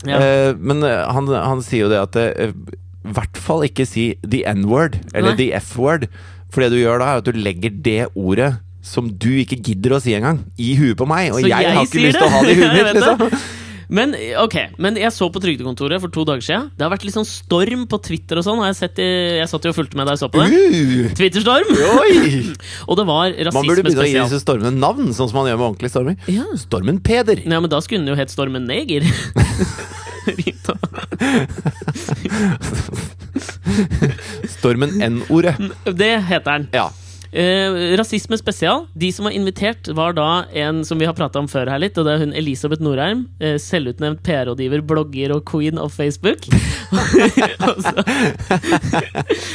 [0.08, 0.20] Ja.
[0.22, 2.52] Eh, men eh, han, han sier jo det at eh,
[3.02, 5.40] i hvert fall ikke si the n-word, eller Nei.
[5.40, 6.08] the f-word.
[6.52, 8.54] For det du gjør da, er at du legger det ordet
[8.86, 11.32] som du ikke gidder å si engang, i huet på meg.
[11.36, 13.44] Og jeg, jeg har ikke lyst til å ha det i huet mitt, liksom.
[13.92, 16.70] Men ok, men jeg så på Trygdekontoret for to dager siden.
[16.78, 18.62] Det har vært litt sånn storm på Twitter og sånn.
[18.70, 19.08] Jeg, i,
[19.42, 20.48] jeg satt jo og fulgte med da jeg så på det.
[20.56, 21.68] Uh, Twitterstorm!
[22.90, 25.50] Og det var Man burde rasisme begynne å gi disse stormene navn, sånn som man
[25.52, 26.16] gjør med ordentlige stormer.
[26.32, 26.48] Ja.
[26.62, 27.44] Stormen Peder.
[27.44, 29.04] ja, men da skulle den jo hett Stormen Neger.
[30.40, 30.78] Rita.
[34.56, 35.56] Stormen N-ordet.
[35.98, 36.68] det heter den.
[36.76, 36.88] Ja.
[37.32, 38.86] Eh, rasisme spesial.
[38.94, 41.98] De som var invitert, var da en som vi har prata om før her litt,
[41.98, 43.26] og det er hun Elisabeth Norheim.
[43.40, 46.48] Eh, selvutnevnt PR-rådgiver, blogger og queen of Facebook.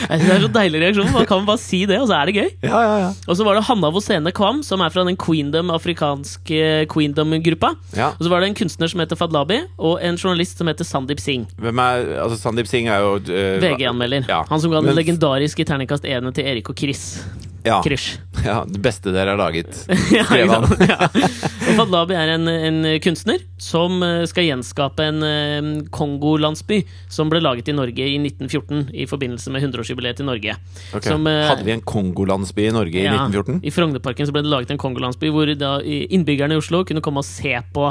[0.06, 1.10] Det er så deilig reaksjon.
[1.12, 2.50] Man kan bare si det, og så er det gøy.
[2.64, 3.10] Ja, ja, ja.
[3.26, 7.74] Og så var det Hanna Vosene Kvam, som er fra den Queendom afrikanske Queendom-gruppa.
[7.96, 8.12] ja.
[8.16, 11.20] Og så var det en kunstner som heter Fadlabi, og en journalist som heter Sandeep
[11.20, 11.50] Singh.
[11.60, 14.24] Hvem er Altså, Sandeep Singh er jo uh, VG-anmelder.
[14.30, 14.42] Ja.
[14.48, 17.04] Han som ga den legendariske terningkast 1 til Erik og Chris.
[17.66, 17.80] Ja.
[17.84, 18.16] Krysj.
[18.44, 18.60] ja.
[18.68, 19.74] Det beste dere har laget.
[20.28, 20.68] Skrev han.
[20.86, 21.30] ja, ja.
[21.76, 25.22] Fadlabi er en, en kunstner som eh, skal gjenskape en
[25.90, 30.56] Kongolandsby Kongo-landsby som ble laget i Norge i 1914 i forbindelse med 100-årsjubileet til Norge.
[30.92, 31.10] Okay.
[31.10, 33.60] Som, eh, Hadde vi en Kongolandsby i Norge i Ja, 1914?
[33.66, 37.28] I Frognerparken ble det laget en Kongolandsby hvor da innbyggerne i Oslo kunne komme og
[37.28, 37.90] se på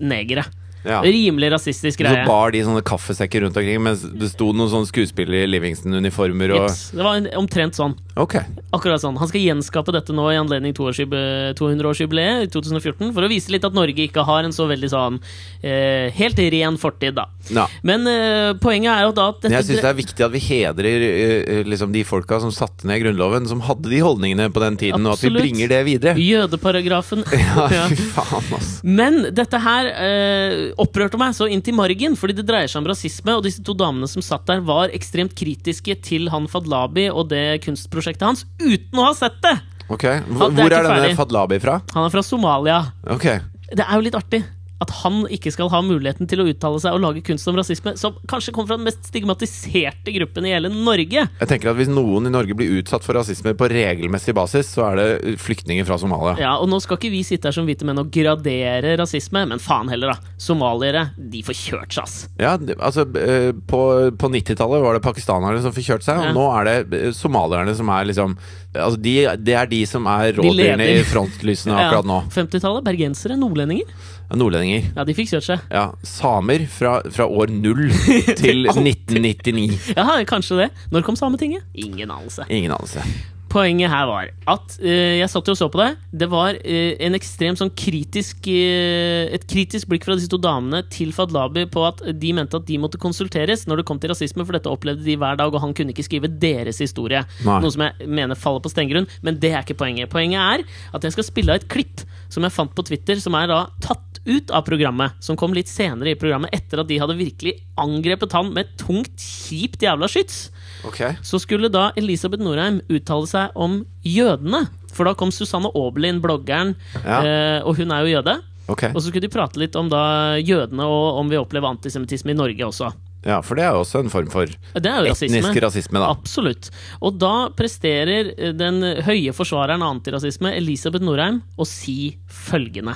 [0.00, 0.44] negere.
[0.86, 1.02] Ja.
[1.04, 2.22] Rimelig rasistisk greie.
[2.24, 6.54] Så bar de sånne kaffesekker rundt omkring, mens det sto noen sånne skuespillere i Livingston-uniformer
[6.56, 7.96] og yes, Det var en, omtrent sånn.
[8.20, 8.44] Okay.
[8.74, 9.18] Akkurat sånn.
[9.20, 13.76] Han skal gjenskape dette nå i anledning 200-årsjubileet i 2014, for å vise litt at
[13.76, 15.18] Norge ikke har en så veldig sånn
[15.62, 17.26] eh, helt ren fortid, da.
[17.52, 17.66] Ja.
[17.86, 20.42] Men eh, poenget er jo da at dette jeg syns det er viktig at vi
[20.44, 24.80] hedrer eh, liksom de folka som satte ned Grunnloven, som hadde de holdningene på den
[24.80, 26.16] tiden, og at vi bringer det videre.
[26.20, 27.24] Jødeparagrafen.
[27.50, 27.86] Ja, Ja.
[27.90, 28.68] fy faen, ass.
[28.86, 32.88] Men dette her eh, opprørte meg så inn til margen, fordi det dreier seg om
[32.90, 37.28] rasisme, og disse to damene som satt der, var ekstremt kritiske til han Fadlabi og
[37.32, 39.56] det kunstprosjektet hans, uten å ha sett det!
[39.90, 41.14] Ok, Hvor, det er hvor er denne.
[41.18, 41.80] Fadlabi fra?
[41.96, 42.80] Han er fra Somalia.
[43.10, 43.26] Ok,
[43.70, 44.44] Det er jo litt artig
[44.80, 47.92] at han ikke skal ha muligheten til å uttale seg og lage kunst om rasisme,
[48.00, 51.26] som kanskje kommer fra den mest stigmatiserte gruppen i hele Norge.
[51.40, 54.86] jeg tenker at Hvis noen i Norge blir utsatt for rasisme på regelmessig basis, så
[54.90, 56.36] er det flyktninger fra Somalia.
[56.40, 59.60] Ja, og nå skal ikke vi sitte her som hvite menn og gradere rasisme, men
[59.62, 60.34] faen heller, da.
[60.40, 62.16] Somaliere, de får kjørt seg, ass.
[62.40, 63.82] Ja, altså eh, På,
[64.16, 66.30] på 90-tallet var det pakistanerne som fikk kjørt seg, Ja.
[66.32, 68.36] og nå er det eh, somalierne som er liksom
[68.70, 69.12] Altså de,
[69.42, 72.20] Det er de som er rådyrene i frontlysene akkurat nå.
[72.30, 73.88] 50-tallet, bergensere, nordlendinger.
[74.36, 74.92] Nordlendinger.
[74.96, 75.66] Ja, de fikk kjørt seg.
[75.72, 77.90] Ja, Samer fra, fra år null
[78.42, 79.92] til 1999.
[79.96, 80.70] Ja, kanskje det.
[80.94, 81.66] Når kom Sametinget?
[81.74, 82.46] Ingen anelse.
[82.50, 83.04] Ingen anelse.
[83.50, 85.88] Poenget her var at uh, jeg satt jo og så på det.
[86.22, 90.84] Det var uh, en ekstrem sånn kritisk uh, et kritisk blikk fra disse to damene
[90.92, 94.46] til Fadlabi på at de mente at de måtte konsulteres når det kom til rasisme,
[94.46, 97.24] for dette opplevde de hver dag, og han kunne ikke skrive deres historie.
[97.46, 97.58] Nei.
[97.64, 100.12] Noe som jeg mener faller på stengrunn, men det er ikke poenget.
[100.14, 103.34] Poenget er at jeg skal spille av et klipp som jeg fant på Twitter, som
[103.34, 106.98] er da tatt ut av programmet, som kom litt senere i programmet, etter at de
[107.00, 110.50] hadde virkelig angrepet han med tungt, kjipt jævla skyts
[110.86, 111.12] Okay.
[111.22, 114.62] så skulle da Elisabeth Norheim uttale seg om jødene.
[114.92, 117.20] For da kom Susanne Aabelin, bloggeren, Ja.
[117.24, 118.38] eh, og hun er jo jøde.
[118.68, 118.88] Okay.
[118.94, 122.34] Og så skulle de prate litt om da jødene, og om vi opplever antisemittisme i
[122.38, 122.92] Norge også.
[123.26, 125.36] Ja, for det er jo også en form for rasisme.
[125.42, 126.08] etnisk rasisme, da.
[126.14, 126.70] Absolutt.
[127.02, 132.94] Og da presterer eh, den høye forsvareren av antirasisme, Elisabeth Norheim, å si følgende.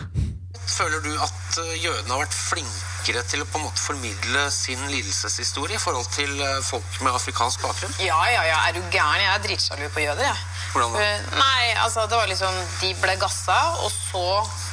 [0.71, 4.81] Føler du at eh, jødene har vært flinkere til å på en måte formidle sin
[4.89, 7.95] lidelseshistorie i forhold til eh, folk med afrikansk bakgrunn?
[8.03, 9.21] Ja, ja, ja, er du gæren?
[9.21, 10.43] Jeg er dritsjalu på jøder, jeg.
[10.73, 11.05] Hvordan da?
[11.05, 14.25] Eh, Nei, altså, det var liksom De ble gassa, og så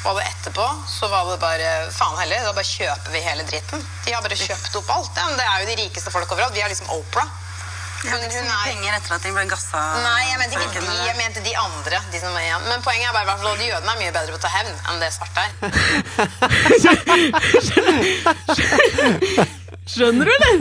[0.02, 3.84] var det etterpå Så var det bare Faen heller, da bare kjøper vi hele dritten.
[4.08, 5.14] De har bare kjøpt opp alt.
[5.14, 6.56] Ja, men det er jo de rikeste folk overalt.
[6.58, 7.28] Vi er liksom Opera.
[8.02, 9.80] Jeg hadde ikke så penger etter at de ble gassa.
[10.02, 11.98] Nei, jeg mente ikke de, jeg mente de andre.
[12.10, 12.64] De som var igjen.
[12.66, 15.10] Men poenget er bare at jødene er mye bedre på å ta hevn enn det
[15.14, 15.52] svarte er.
[19.92, 20.58] Skjønner du, eller?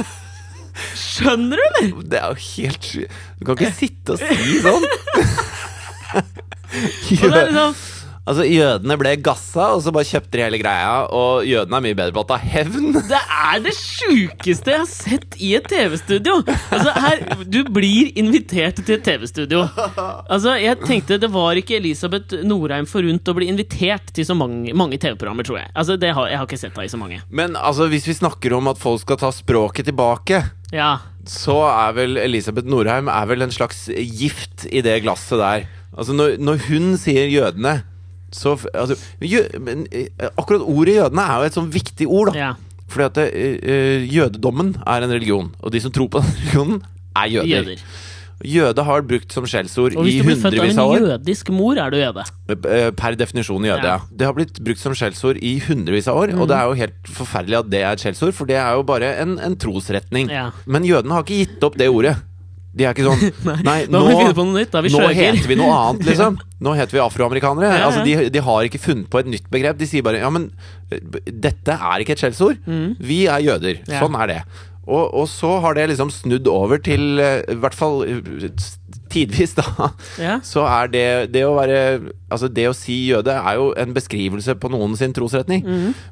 [1.00, 1.88] Skjønner du, eller?
[2.12, 3.12] Det er jo helt sjukt.
[3.40, 4.84] Du kan ikke sitte og si sånn!
[6.70, 7.74] Og det er liksom
[8.28, 11.06] Altså, Jødene ble gassa, og så bare kjøpte de hele greia.
[11.16, 12.92] Og jødene er mye bedre på å ta hevn.
[13.10, 16.36] Det er det sjukeste jeg har sett i et TV-studio!
[16.70, 19.64] Altså, her, Du blir invitert til et TV-studio.
[20.30, 24.74] Altså, jeg tenkte Det var ikke Elisabeth Norheim forunt å bli invitert til så mange,
[24.76, 25.72] mange TV-programmer, tror jeg.
[25.74, 27.22] Altså, det har, Jeg har ikke sett henne i så mange.
[27.34, 30.44] Men altså, hvis vi snakker om at folk skal ta språket tilbake,
[30.76, 35.66] Ja, så er vel Elisabeth Norheim er vel en slags gift i det glasset der.
[35.96, 37.80] Altså, når, når hun sier jødene
[38.32, 42.38] så altså, jø, men, eh, Akkurat ordet jødene er jo et sånn viktig ord, da.
[42.38, 42.52] ja.
[42.90, 46.80] Fordi at eh, jødedommen er en religion, og de som tror på den religionen,
[47.16, 47.74] er jøder.
[47.74, 47.84] Jøder.
[48.40, 51.02] Jøde har vært brukt som skjellsord Og i hvis du blir født av av en
[51.10, 52.22] jødisk mor, er du jøde.
[52.96, 53.98] Per definisjon jøde, Ja.
[53.98, 54.16] ja.
[54.16, 57.10] Det har blitt brukt som skjellsord i hundrevis av år, og det er jo helt
[57.18, 60.32] forferdelig at det er et skjellsord, for det er jo bare en, en trosretning.
[60.32, 60.46] Ja.
[60.64, 62.16] Men jødene har ikke gitt opp det ordet.
[62.70, 63.22] De er ikke sånn
[63.66, 64.04] Nei, Nå
[64.54, 64.70] nytt.
[64.70, 66.38] Da vi nå heter vi noe annet, liksom.
[66.64, 67.66] Nå heter vi afroamerikanere.
[67.66, 67.88] Ja, ja.
[67.88, 69.78] Altså, de, de har ikke funnet på et nytt begrep.
[69.80, 70.50] De sier bare ja, men
[71.26, 72.60] dette er ikke et skjellsord.
[73.00, 73.80] Vi er jøder.
[73.88, 73.96] Mm.
[73.96, 74.42] Sånn er det.
[74.90, 78.54] Og, og så har det liksom snudd over til eh, I hvert fall eh,
[79.10, 79.90] tidvis, da.
[80.20, 80.38] Ja.
[80.46, 81.80] Så er det det å være
[82.30, 85.64] Altså, det å si jøde er jo en beskrivelse på noen sin trosretning.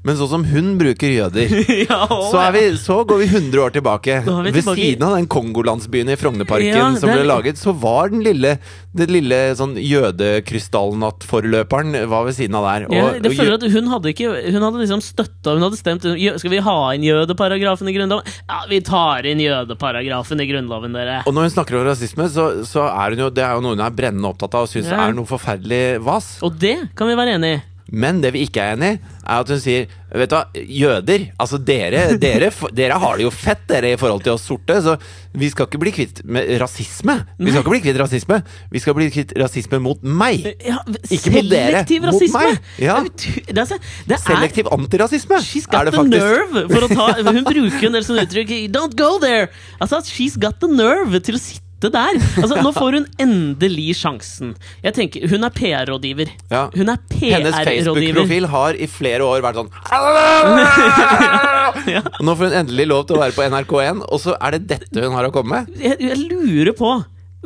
[0.02, 1.52] Men sånn som hun bruker jøder
[1.84, 4.16] ja, å, så, vi, så går vi 100 år tilbake.
[4.26, 8.10] Ved tilbake i- siden av den Kongolandsbyen i Frognerparken Ja, som ble laget, så var
[8.10, 8.56] den lille,
[8.98, 12.80] den lille sånn jødekrystallnattforløperen var ved siden av der.
[12.90, 15.76] Ja, Og- jeg og føler at Hun hadde ikke Hun hadde liksom støtta Hun hadde
[15.78, 16.02] stemt
[16.40, 18.24] Skal vi ha inn jødeparagrafen i Grunnloven?
[18.48, 21.22] Ja, vi tar inn jødeparagrafen i Grunnloven, dere.
[21.26, 23.70] og når hun snakker om rasisme, så, så er hun jo Det er jo noe
[23.76, 25.06] hun er brennende opptatt av og syns Ja.
[25.08, 26.38] er noe forferdelig vas.
[26.42, 27.62] Og det kan vi være enig i.
[27.88, 31.26] Men det vi ikke er enig i, er at hun sier Vet du hva, jøder
[31.40, 34.78] Altså dere, dere, dere har det jo fett, dere, i forhold til oss sorte.
[34.84, 34.94] Så
[35.38, 37.18] vi skal ikke bli kvitt med rasisme.
[37.36, 38.40] Vi skal ikke bli kvitt rasisme.
[38.72, 40.48] Vi skal bli kvitt rasisme mot meg.
[40.64, 40.80] Ja,
[41.12, 42.44] Ikke mot dere, selektiv mot rasisme!
[42.80, 42.98] Ja.
[43.04, 43.76] Det er
[44.08, 47.96] Det er, Selektiv antirasisme She's got det the nerve for å ta Hun bruker en
[47.98, 49.48] del sånne uttrykk Don't go there!
[49.78, 52.18] Altså, she's got the nerve til å sitte der.
[52.42, 54.56] Altså, Nå får hun endelig sjansen.
[54.82, 56.26] Jeg tenker, Hun er PR-rådgiver.
[56.50, 56.64] Ja.
[56.74, 57.36] Hun er PR-rådgiver.
[57.36, 59.70] Hennes Facebook-profil har i flere år vært sånn
[61.94, 62.02] Ja.
[62.02, 64.64] Og Nå får hun endelig lov til å være på NRK1, og så er det
[64.74, 65.70] dette hun har å komme med.
[65.78, 66.90] Jeg, jeg lurer på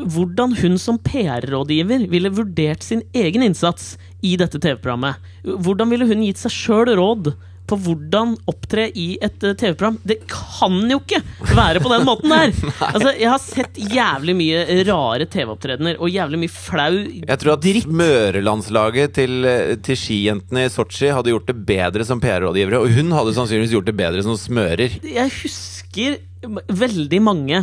[0.00, 5.20] hvordan hun som PR-rådgiver ville vurdert sin egen innsats i dette TV-programmet.
[5.44, 7.34] Hvordan ville hun gitt seg sjøl råd
[7.68, 9.98] på hvordan opptre i et eh, TV-program?
[10.06, 11.22] Det kan jo ikke
[11.54, 12.54] være på den måten der!
[12.92, 16.90] altså, jeg har sett jævlig mye rare TV-opptredener og jævlig mye flau
[17.22, 19.48] Jeg tror at smørelandslaget til,
[19.86, 23.88] til skijentene i Sotsji hadde gjort det bedre som PR-rådgivere, og hun hadde sannsynligvis gjort
[23.88, 25.00] det bedre som smører.
[25.06, 27.60] Jeg husker veldig mange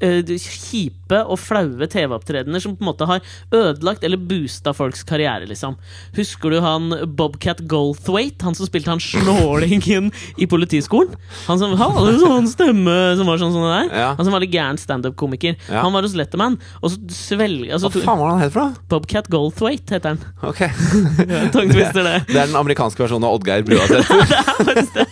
[0.00, 5.48] eh, kjipe og flaue TV-opptredener som på en måte har ødelagt eller boosta folks karriere,
[5.50, 5.76] liksom.
[6.16, 8.44] Husker du han Bobcat Goldthwaite?
[8.46, 11.16] Han som spilte han snålingen i Politiskolen?
[11.48, 13.90] Han som hadde sånn stemme som var sånn sånn der?
[13.90, 14.10] Ja.
[14.18, 15.58] Han som var litt gæren standup-komiker.
[15.68, 15.84] Ja.
[15.84, 17.66] Han var hos Letterman, og så svelg...
[17.70, 18.86] Altså, Hva faen var han het for noe?
[18.90, 20.22] Bobcat Goldthwaite heter han.
[20.46, 20.64] Ok.
[21.90, 22.16] Det.
[22.30, 23.84] Det er den amerikanske versjonen av Oddgeir Brua.
[23.90, 25.06] det er faktisk det.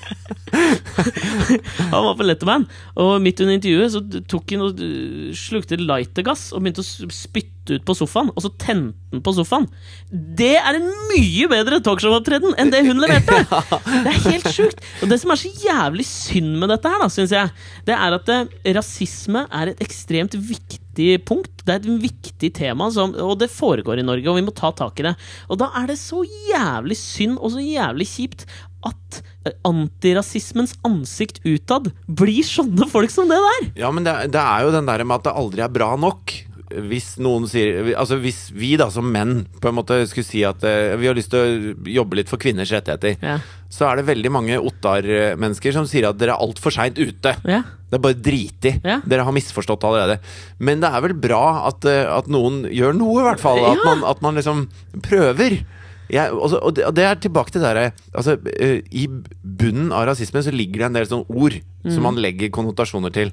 [1.93, 2.67] Han var på Letterman,
[2.99, 7.79] og midt under intervjuet så tok han og uh, slukte lightergass og begynte å spytte
[7.79, 9.69] ut på sofaen, og så tente han på sofaen.
[10.11, 13.43] Det er en mye bedre talkshow-opptreden enn det hun leverte!
[14.05, 14.83] Det er helt sjukt!
[15.03, 17.53] Og det som er så jævlig synd med dette her, da, syns jeg,
[17.89, 21.53] det er at eh, rasisme er et ekstremt viktig punkt.
[21.63, 24.73] Det er et viktig tema, som, og det foregår i Norge, og vi må ta
[24.77, 25.15] tak i det.
[25.49, 28.47] Og da er det så jævlig synd og så jævlig kjipt
[28.87, 33.71] at eh, antirasismens ansikt utad blir sånne folk som det der!
[33.85, 36.37] Ja, men det, det er jo den der med at det aldri er bra nok.
[36.69, 40.61] Hvis noen sier Altså hvis vi da som menn på en måte skulle si at
[40.69, 43.39] uh, vi har lyst til å jobbe litt for kvinners rettigheter, Ja.
[43.73, 47.33] så er det veldig mange Ottar-mennesker som sier at dere er altfor seint ute.
[47.49, 47.63] Ja.
[47.89, 48.75] Det er bare driti.
[48.85, 48.99] Ja.
[49.01, 50.19] Dere har misforstått allerede.
[50.61, 53.65] Men det er vel bra at, eh, at noen gjør noe, i hvert fall.
[53.73, 54.67] At, man, at man liksom
[55.09, 55.63] prøver.
[56.11, 59.07] Jeg, også, og, det, og det er tilbake til det derre altså, eh, I
[59.43, 63.31] bunnen av rasisme så ligger det en del sånne ord som man legger konnotasjoner til.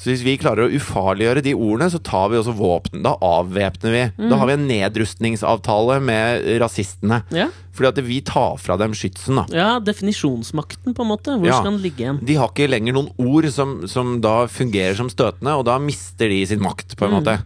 [0.00, 3.02] Så hvis vi klarer å ufarliggjøre de ordene, så tar vi også våpen.
[3.04, 4.04] Da avvæpner vi.
[4.30, 7.18] Da har vi en nedrustningsavtale med rasistene.
[7.34, 7.48] Ja.
[7.76, 9.44] Fordi at vi tar fra dem skytsen, da.
[9.52, 11.36] ja, definisjonsmakten, på en måte.
[11.36, 11.58] Hvor Ja.
[11.60, 12.24] skal den ligge igjen?
[12.24, 16.28] De har ikke lenger noen ord som, som da fungerer som støtende, og da mister
[16.28, 17.36] de sin makt, på en måte.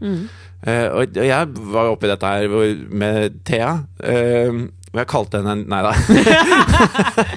[0.67, 2.49] Eh, og jeg var oppi dette her
[2.89, 3.75] med Thea.
[4.03, 4.49] eh,
[4.95, 5.91] og jeg kalte henne en Nei da.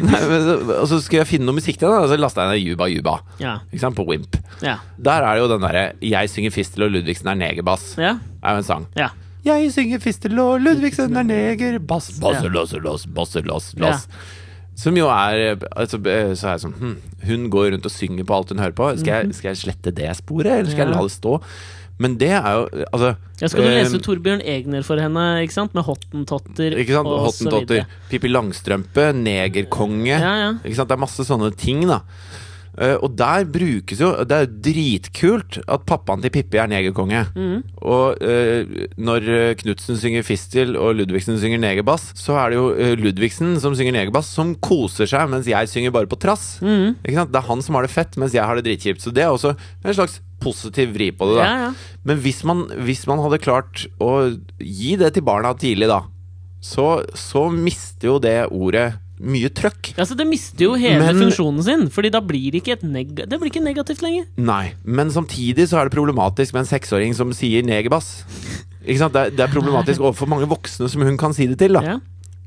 [0.00, 0.48] Nei, men,
[0.80, 2.88] og så skulle jeg finne noe musikk til henne, og så lasta jeg ned Juba
[2.90, 3.14] Juba.
[3.42, 3.54] Ja.
[3.70, 4.34] Ikke sant, På Wimp.
[4.64, 4.76] Ja.
[4.98, 7.94] Der er det jo den derre 'Jeg synger fistel og Ludvigsen er negerbass'.
[8.00, 8.16] Ja.
[8.42, 8.86] er jo en sang.
[8.96, 9.08] ja.
[9.44, 12.10] Jeg synger fistel og Ludvigsen er negerbass.
[12.20, 14.08] Bass, basse, loss, loss, basse, loss, loss
[14.76, 18.24] Som jo er altså, eh, Så er jeg sånn hm, Hun går rundt og synger
[18.24, 20.88] på alt hun hører på Skal jeg, skal jeg slette det sporet, eller skal jeg
[20.88, 20.96] Mhm.
[20.96, 21.40] La det stå?
[22.00, 23.10] Men det er jo Altså
[23.40, 25.74] Ja, skal du eh, lese Torbjørn Egner for henne, ikke sant?
[25.76, 27.08] Med Hottentotter Ikke sant?
[27.08, 27.84] og så videre.
[28.10, 30.52] Pippi Langstrømpe, Negerkonge Ja, ja.
[30.64, 30.88] Ikke sant?
[30.90, 32.00] Det er masse sånne ting da
[32.80, 37.60] Og der brukes jo Det er jo dritkult At pappaen til Pippi er negerkonge Mm.
[37.82, 39.26] Og uh, når
[39.60, 43.74] Knutsen Knudsen synger fistel Og Ludvigsen synger negerbass Så er det jo eh, Ludvigsen som
[43.78, 46.96] synger negerbass Som koser seg mens jeg synger bare på trass Mm.
[47.04, 49.32] Det er han som har det fett Mens jeg har det dritkjipt Så det er
[49.32, 51.70] også en slags positiv vri på det da Ja, ja.
[52.04, 56.02] Men hvis man, hvis man hadde klart Å gi det til barna tidlig da
[56.64, 61.62] Så, så mister jo det ordet Mye trøkk Altså, det mister jo hele Men- funksjonen
[61.62, 64.24] sin, Fordi da blir det ikke det blir ikke negativt lenger.
[64.36, 68.24] Nei, men samtidig så er det problematisk med en seksåring som sier negerbass.
[68.86, 69.12] Ikke sant?
[69.12, 71.74] Det, er, det er problematisk overfor mange voksne som hun kan si det til.
[71.76, 71.98] da Ja.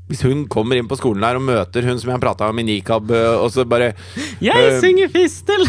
[0.04, 2.64] Hvis hun kommer inn på skolen her og møter hun som jeg prata om i
[2.68, 3.94] nikab, øh, og så bare
[4.44, 5.64] Jeg Eh, synger fistel!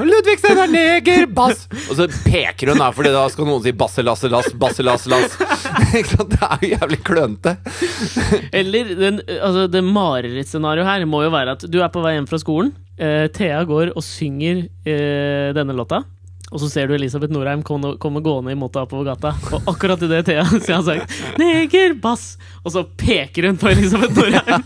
[0.00, 1.26] Ludvigsen er neger!
[1.36, 1.66] Bass!
[1.90, 5.36] Og så peker hun, da, Fordi da skal noen si basselasselass, lasse, lass, basse, lasse,
[5.36, 5.36] lass.
[6.00, 6.32] Ikke sant?
[6.32, 7.56] Det er jo jævlig klønete.
[8.62, 12.30] Eller den, altså, det marerittscenarioet her må jo være at du er på vei hjem
[12.30, 12.72] fra skolen.
[12.96, 16.00] Uh, Thea går og synger uh, denne låta.
[16.54, 19.32] Og så ser du Elisabeth Norheim komme, komme gående imot deg oppover gata.
[19.50, 24.14] Og akkurat idet Thea sier han sagt 'neger, bass', og så peker hun på Elisabeth
[24.14, 24.62] Norheim.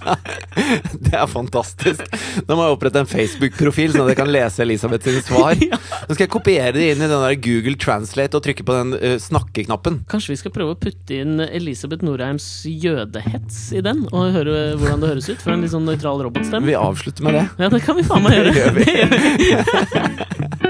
[1.08, 2.04] Det er fantastisk.
[2.44, 5.56] Nå må jeg opprette en Facebook-profil, sånn at jeg kan lese Elisabeth sine svar.
[6.08, 8.94] Så skal jeg kopiere det inn i den der Google Translate og trykke på den
[8.98, 10.02] uh, snakkeknappen.
[10.10, 14.04] Kanskje vi skal prøve å putte inn Elisabeth Norheims jødehets i den?
[14.12, 16.68] Og høre hvordan det høres ut for en litt sånn nøytral robotstemme?
[16.68, 17.46] Vi avslutter med det.
[17.64, 18.52] Ja, det kan vi faen meg gjøre.
[18.52, 19.16] Det gjør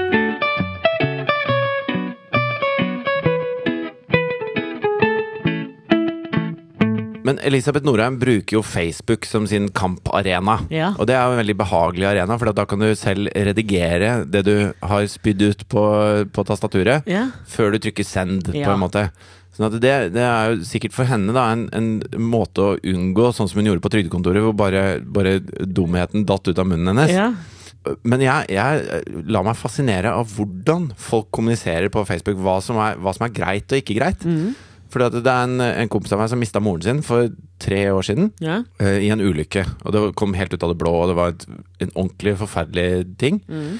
[0.07, 0.18] vi.
[7.29, 10.59] Men Elisabeth Norheim bruker jo Facebook som sin kamparena.
[10.73, 10.91] Ja.
[10.97, 14.41] Og det er jo en veldig behagelig arena, for da kan du selv redigere det
[14.47, 15.83] du har spydd ut på,
[16.33, 17.27] på tastaturet, Ja.
[17.47, 19.09] før du trykker send, på en måte.
[19.55, 21.89] Sånn det, det er jo sikkert for henne da en, en
[22.31, 25.37] måte å unngå, sånn som hun gjorde på trygdekontoret, hvor bare, bare
[25.67, 27.11] dumheten datt ut av munnen hennes.
[27.13, 27.29] Ja.
[28.03, 32.97] Men jeg, jeg lar meg fascinere av hvordan folk kommuniserer på Facebook, hva som er,
[32.99, 34.25] hva som er greit og ikke greit.
[34.27, 34.57] Mhm.
[34.89, 37.29] Fordi at det er en, en kompis av meg som mista moren sin for
[37.61, 38.31] tre år siden.
[38.41, 38.63] ja.
[38.81, 39.65] Uh, I en ulykke.
[39.85, 41.45] Og det kom helt ut av det blå, og det var et,
[41.85, 43.41] en ordentlig forferdelig ting.
[43.47, 43.75] Mm.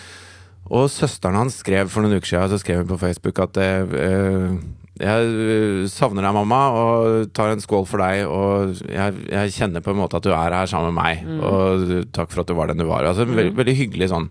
[0.69, 4.59] Og søsteren hans skrev for noen uker siden Så skrev hun på Facebook at eh,
[4.99, 8.25] jeg savner deg, mamma, og tar en skål for deg.
[8.27, 11.39] Og jeg, jeg kjenner på en måte at du er her sammen med meg, Mm.
[11.41, 13.07] og takk for at du var den du var.
[13.07, 14.29] Altså, en veldig, veldig hyggelig sånn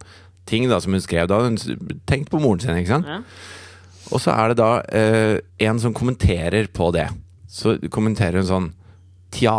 [0.48, 1.26] ting da som hun skrev.
[1.28, 3.08] Da hun tenkte tenkt på moren sin, ikke sant.
[3.08, 3.18] Ja.
[4.12, 7.08] Og så er det da eh, en som kommenterer på det.
[7.48, 8.68] Så kommenterer hun sånn
[9.34, 9.58] Tja,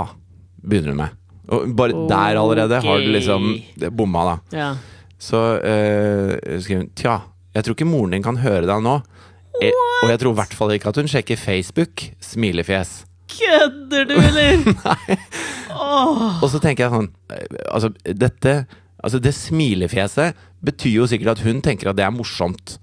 [0.66, 1.18] begynner hun med.
[1.50, 3.52] Og bare der allerede har du liksom
[3.98, 4.58] bomma, da.
[4.58, 4.70] ja.
[5.20, 7.16] Så eh, skriver hun Tja,
[7.54, 9.00] jeg tror ikke moren din kan høre deg nå.
[9.60, 9.74] Jeg,
[10.06, 12.06] og jeg tror i hvert fall ikke at hun sjekker Facebook.
[12.24, 13.02] Smilefjes.
[13.30, 14.64] Kødder du, eller?
[15.76, 16.40] Åh.
[16.42, 18.54] Og så tenker jeg sånn eh, Altså, dette
[19.00, 20.36] Altså, det smilefjeset
[20.66, 22.74] betyr jo sikkert at hun tenker at det er morsomt.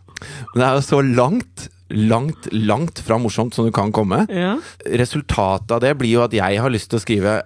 [0.54, 4.24] Men det er jo så langt, langt, langt fra morsomt som du kan komme.
[4.32, 4.56] Ja.
[4.98, 7.42] Resultatet av det blir jo at jeg har lyst til å skrive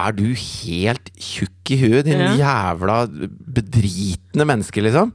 [0.00, 2.36] Er du helt tjukk i huet, din Ja.
[2.38, 5.12] jævla bedritne menneske, liksom?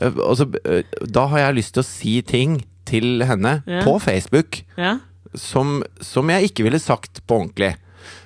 [0.00, 3.82] Eh, så, eh, da har jeg lyst til å si ting til henne Ja.
[3.82, 4.98] på Facebook ja.
[5.34, 7.74] som, som jeg ikke ville sagt på ordentlig.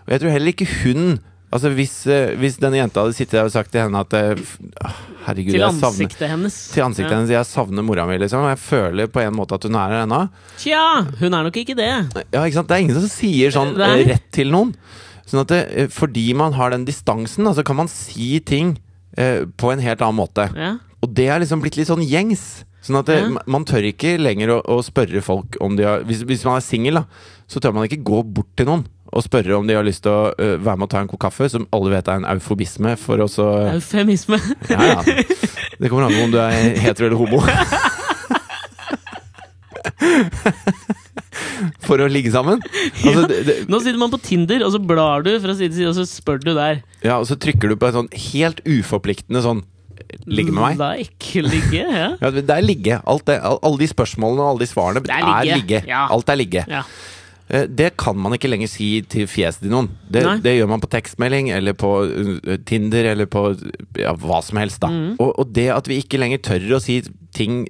[0.06, 1.18] Og jeg tror heller ikke hun
[1.54, 4.40] Altså Hvis, eh, hvis denne jenta hadde sittet der og sagt til henne at eh,
[4.82, 4.96] ah,
[5.28, 6.56] Herregud, Til jeg savner ansiktet hennes.
[6.74, 7.18] Til ansiktet ja.
[7.18, 8.44] hennes Jeg savner mora mi, liksom.
[8.46, 10.20] Og jeg føler på en måte at hun er her ennå.
[10.62, 10.84] Tja,
[11.20, 11.90] hun er nok ikke det.
[12.34, 12.70] Ja, ikke sant?
[12.70, 14.74] Det er ingen som sier sånn eh, rett til noen.
[15.26, 18.76] Sånn at det, fordi man har den distansen, så så kan man si ting
[19.18, 20.46] eh, på en helt annen måte.
[20.54, 20.76] Ja.
[21.02, 22.64] Og det er liksom blitt litt sånn gjengs.
[22.86, 23.42] Sånn at det, Ja.
[23.50, 26.64] man tør ikke lenger å, å spørre folk om de har Hvis, hvis man er
[26.64, 27.02] singel,
[27.50, 30.10] så tør man ikke gå bort til noen og spørre om de har lyst til
[30.12, 32.96] å uh, være med og ta en kopp kaffe, som alle vet er en eufobisme
[33.00, 33.28] for å
[33.70, 34.36] Eufemisme.
[34.72, 34.98] Ja, ja.
[35.78, 37.40] Det kommer an på om du er hetero eller homo.
[41.86, 42.60] For å ligge sammen.
[43.04, 45.78] Altså, det, det, Nå sitter man på Tinder, og så blar du fra side til
[45.82, 46.82] side, og så spør du der.
[47.04, 49.62] ja, og så trykker du på en sånn helt uforpliktende sånn
[50.26, 50.78] Ligge med meg.
[50.80, 52.08] Like, ligge, ja.
[52.22, 53.00] Ja, det er ligge.
[53.06, 55.60] Alt det, alle de spørsmålene og alle de svarene Det er er ligge.
[55.60, 55.82] ligge.
[55.88, 56.06] Ja.
[56.10, 56.64] Alt er ligge.
[56.68, 56.82] ja.
[57.48, 59.88] Eh, Det kan man ikke lenger si til fjeset til noen.
[60.10, 63.44] Det, det gjør man på tekstmelding eller på uh, Tinder eller på
[64.00, 64.80] ja, hva som helst.
[64.82, 65.16] da Mm.
[65.20, 67.02] og, og det at vi ikke lenger tør å si
[67.36, 67.68] ting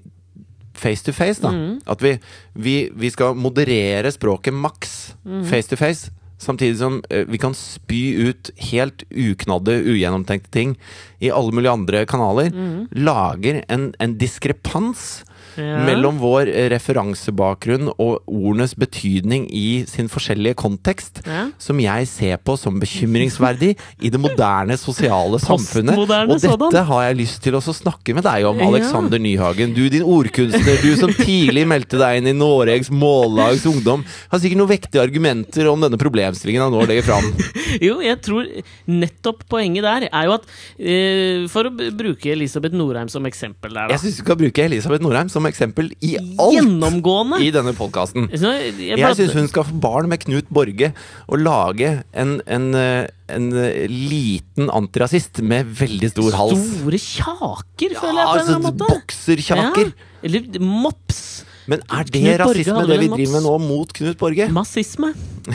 [0.76, 1.50] face to face, da.
[1.52, 1.80] Mm.
[1.88, 2.18] At vi,
[2.54, 5.44] vi, vi skal moderere språket maks Mm.
[5.44, 6.10] face to face.
[6.38, 10.76] Samtidig som eh, vi kan spy ut helt uknadde, ugjennomtenkte ting
[11.18, 12.52] i alle mulige andre kanaler.
[12.52, 12.88] Mm.
[13.06, 15.24] Lager en, en diskrepans
[15.56, 15.78] Ja.
[15.86, 21.46] mellom vår eh, referansebakgrunn og ordenes betydning i sin forskjellige kontekst, Ja.
[21.58, 25.96] som jeg ser på som bekymringsverdig i det moderne sosiale samfunnet.
[25.96, 26.84] Og dette sådan.
[26.86, 28.60] har jeg lyst til å snakke med deg om.
[28.66, 29.74] Alexander Nyhagen.
[29.74, 34.60] Du din ordkunstner, du som tidlig meldte deg inn i Noregs Mållags Ungdom, har sikkert
[34.60, 37.32] noen vektige argumenter om denne problemstillingen han nå legger fram.
[37.82, 38.46] Jo, jeg tror
[38.88, 43.88] nettopp poenget der er jo at uh, For å bruke Elisabeth Norheim som eksempel der,
[43.90, 43.96] da.
[43.96, 47.40] Jeg syns du skal bruke Elisabeth Norheim som eksempel i alt Gjennomgående!
[47.44, 48.28] i denne podkasten.
[48.32, 50.92] Jeg Jeg syns hun skal få barn med Knut Borge
[51.28, 56.66] og lage en, en, eh, en eh, liten antirasist med veldig stor hals.
[56.82, 58.90] Store kjaker, Ja, føler jeg på en eller altså annen måte.
[58.94, 59.92] bokserkjaker.
[59.92, 61.22] Ja, eller mops.
[61.70, 64.46] Men er det Knut rasisme det vi driver med nå mot Knut Borge?
[64.54, 65.08] Massisme.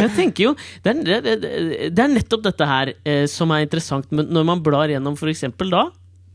[0.00, 0.52] Jeg tenker jo
[0.84, 5.16] det er, det, er nettopp dette her eh, som er interessant når man blar gjennom
[5.28, 5.82] eksempel da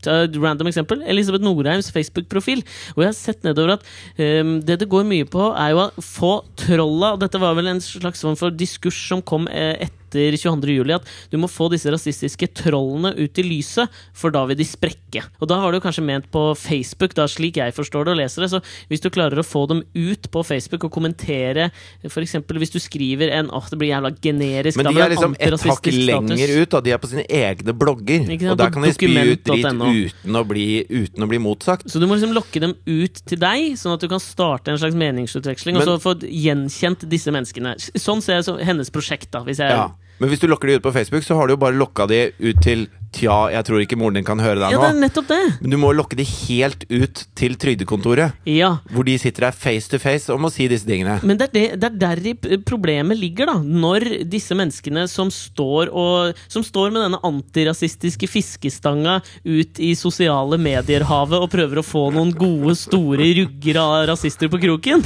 [0.06, 2.62] random eksempel Elisabeth Norheims Facebook-profil.
[2.96, 3.86] Og jeg har sett nedover at
[4.18, 7.80] um, det det går mye på, er jo å få trolla Dette var vel en
[7.80, 10.76] slags form for diskurs som kom eh, etter 22.
[10.76, 14.66] juli, at du må få disse rasistiske trollene ut i lyset, for da vil de
[14.66, 15.24] sprekke.
[15.40, 18.20] Og da var det jo kanskje ment på Facebook, da slik jeg forstår det og
[18.20, 18.50] leser det.
[18.54, 21.70] Så hvis du klarer å få dem ut på Facebook og kommentere,
[22.06, 22.36] f.eks.
[22.46, 25.90] hvis du skriver en åh, det blir jævla generisk Men de er liksom et hakk
[25.92, 26.70] lenger ut.
[26.76, 26.82] Da.
[26.84, 28.26] De er på sine egne blogger.
[28.52, 29.90] Og der kan de spy ut dritt .no.
[29.90, 31.88] uten å, bli, uten å bli motsagt.
[31.90, 34.80] Så du må liksom lokke dem ut til deg, sånn at du kan starte en
[34.80, 37.76] slags meningsutveksling, Men- og så få gjenkjent disse menneskene.
[37.96, 39.44] Sånn ser jeg så, hennes prosjekt, da.
[39.46, 39.90] Hvis jeg Ja.
[40.18, 42.30] Men hvis du lokker de ut på Facebook, så har du jo bare lokka de
[42.40, 42.86] ut til
[43.16, 45.40] Tja, jeg tror ikke moren din kan høre deg Ja, det er nettopp det!
[45.62, 48.74] Men du må lokke de helt ut til trygdekontoret, Ja.
[48.92, 51.16] hvor de sitter der face to face og må si disse tingene.
[51.24, 53.56] Men det er, det, det er der problemet ligger, da.
[53.62, 60.58] Når disse menneskene som står, og, som står med denne antirasistiske fiskestanga ut i sosiale
[60.60, 65.04] medier-havet og prøver å få noen gode, store rugger av rasister på kroken.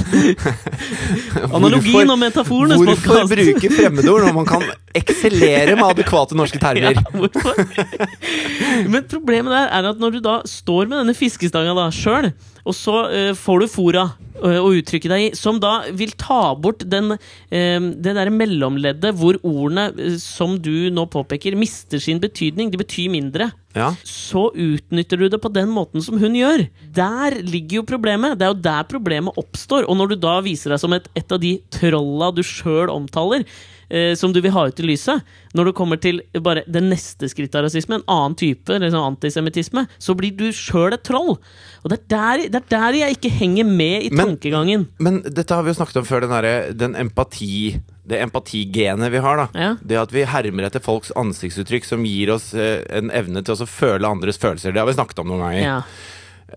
[1.55, 4.67] Analogien og metaforen Hvorfor bruke fremmedord når man kan
[5.01, 6.97] eksellere med adekvate norske termer?
[6.97, 8.00] Ja, hvorfor?
[8.91, 12.31] Men problemet der er at når du da står med denne fiskestanga da sjøl,
[12.61, 14.03] og så uh, får du fora
[14.37, 19.17] eh, å uttrykke deg i, som da vil ta bort den, uh, det derre mellomleddet
[19.17, 22.69] hvor ordene, eh, som du nå påpeker, mister sin betydning.
[22.69, 23.49] De betyr mindre.
[23.73, 23.91] Ja.
[24.05, 26.67] Så utnytter du det på den måten som hun gjør.
[26.93, 28.37] Der ligger jo problemet.
[28.37, 29.87] Det er jo der problemet oppstår.
[29.89, 33.47] Og når du da viser deg som et, et av de trolla du sjøl omtaler,
[33.91, 35.21] eh, som du vil ha ut i lyset,
[35.53, 39.11] når du kommer til bare det neste skrittet av rasisme, en annen type, eller sånn
[39.11, 41.35] antisemittisme, så blir du sjøl et troll.
[41.83, 44.87] Og det er, der, det er der jeg ikke henger med i Men- tankegangen.
[45.03, 47.81] Men dette har vi jo snakket om før, den, der, den empati
[48.11, 49.37] det empatigenet vi har.
[49.37, 49.75] da Ja.
[49.85, 53.67] Det at vi hermer etter folks ansiktsuttrykk som gir oss eh, en evne til å
[53.69, 54.73] føle andres følelser.
[54.73, 55.61] Det har vi snakket om noen ganger.
[55.61, 55.77] Ja.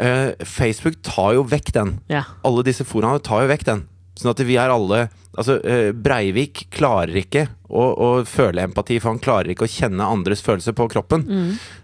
[0.00, 1.92] Eh, Facebook tar jo vekk den.
[2.10, 2.24] ja.
[2.44, 3.84] Alle disse foraene tar jo vekk den.
[4.14, 9.10] Sånn at vi er alle Altså, eh, Breivik klarer ikke å, å føle empati, for
[9.10, 11.24] han klarer ikke å kjenne andres følelser på kroppen.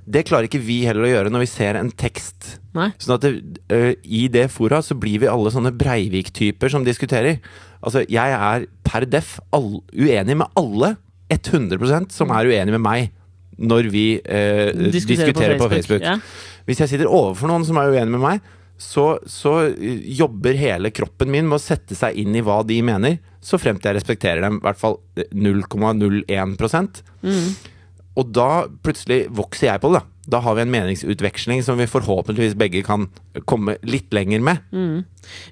[0.06, 2.60] Det klarer ikke vi heller å gjøre når vi ser en tekst.
[2.78, 2.92] Nei.
[3.02, 3.32] Sånn at det,
[3.74, 7.40] eh, i det fora så blir vi alle sånne Breivik-typer som diskuterer.
[7.82, 10.94] Altså, jeg er per def all, uenig med alle
[11.30, 13.10] 100% som er uenig med meg
[13.60, 16.06] når vi eh, diskuterer, på Facebook.
[16.06, 16.16] Ja.
[16.68, 20.90] Hvis jeg sitter overfor noen som er uenig med meg, så, så eh, jobber hele
[20.94, 24.42] kroppen min med å sette seg inn i hva de mener, så fremt jeg respekterer
[24.44, 24.98] dem i hvert fall
[25.32, 27.52] 0,01 Mm.
[28.16, 30.00] Og da plutselig vokser jeg på det.
[30.30, 33.08] Da Da har vi en meningsutveksling som vi forhåpentligvis begge kan
[33.48, 34.64] komme litt lenger med.
[34.72, 35.04] Mm.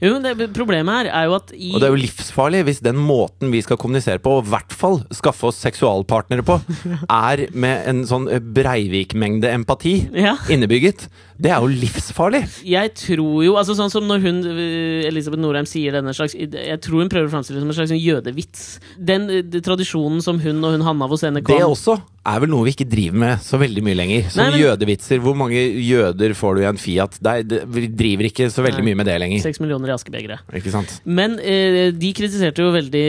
[0.03, 2.97] Jo, det, Problemet her er jo at i Og det er jo livsfarlig hvis den
[2.99, 6.59] måten vi skal kommunisere på, og i hvert fall skaffe oss seksualpartnere på,
[7.09, 10.37] er med en sånn Breivik-mengde empati Ja.
[10.51, 11.09] innebygget.
[11.39, 12.41] Det er jo livsfarlig!
[12.67, 16.81] Jeg tror jo, altså sånn som når hun, eh, Elisabeth Norheim sier denne slags Jeg
[16.83, 18.65] tror hun prøver å framstille det som en slags jødevits.
[18.99, 21.95] Den eh, tradisjonen som hun og hun Hanna Vosene Det også
[22.29, 24.27] er vel noe vi ikke driver med så veldig mye lenger.
[24.35, 25.23] Som Nei, men- jødevitser.
[25.25, 27.15] Hvor mange jøder får du i en Fiat?
[27.25, 28.89] Det, vi driver ikke så veldig Nei.
[28.91, 29.47] mye med det lenger.
[29.59, 30.93] Seks millioner i sant?
[31.05, 33.05] Men eh, de kritiserte jo veldig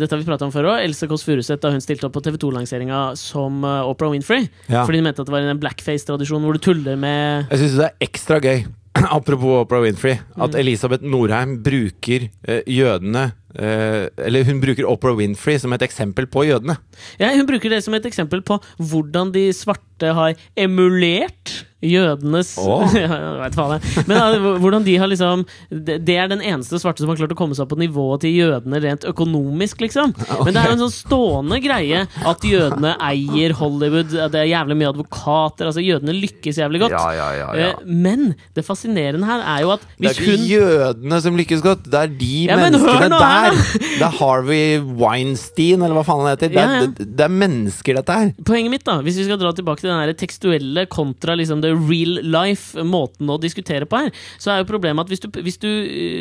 [0.00, 0.84] Dette har vi prata om før òg.
[0.84, 4.46] Else Kåss Furuseth da hun stilte opp på TV 2-lanseringa som uh, Oprah Winfrey.
[4.70, 4.84] Ja.
[4.86, 7.88] Fordi de mente at det var en blackface-tradisjon hvor du tuller med Jeg syns det
[7.88, 8.62] er ekstra gøy,
[9.18, 10.60] apropos Oprah Winfrey, at Mm.
[10.62, 16.46] Elisabeth Norheim bruker eh, jødene eh, Eller hun bruker Oprah Winfrey som et eksempel på
[16.48, 16.78] jødene.
[17.20, 22.84] Ja, Hun bruker det som et eksempel på hvordan de svarte har emulert jødenes oh.
[22.98, 24.04] ja, jeg vet faen jeg.
[24.08, 27.32] Men ja, hvordan de har liksom det, det er den eneste svarte som har klart
[27.32, 30.12] å komme seg opp på nivået til jødene rent økonomisk, liksom.
[30.44, 34.76] Men det er jo en sånn stående greie at jødene eier Hollywood, det er jævlig
[34.80, 36.96] mye advokater, altså jødene lykkes jævlig godt.
[36.96, 41.64] Eh, Men det fascinerende her er jo at Det er ikke hun jødene som lykkes
[41.64, 43.58] godt, det er de Ja, men menneskene nå der!
[44.00, 46.52] Det er Harvey Weinstein, eller hva faen han heter.
[46.52, 46.92] Det er, Ja, ja.
[46.92, 48.32] det, det er mennesker, dette her.
[48.46, 52.20] Poenget mitt, da hvis vi skal dra tilbake til den tekstuelle kontra liksom the real
[52.26, 55.68] life måten å diskutere på her, så er jo problemet at hvis du, hvis, du,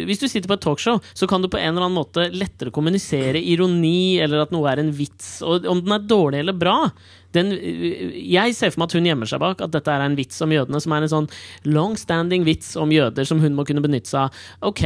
[0.10, 2.74] hvis du sitter på et talkshow, så kan du på en eller annen måte lettere
[2.76, 5.40] kommunisere ironi, eller at noe er en vits.
[5.46, 6.78] Og om den er dårlig eller bra
[7.36, 10.18] den, eh, Jeg ser for meg at hun gjemmer seg bak at dette er en
[10.18, 11.30] vits om jødene, som er en sånn
[11.66, 14.44] long-standing vits om jøder som hun må kunne benytte seg av.
[14.72, 14.84] Ok,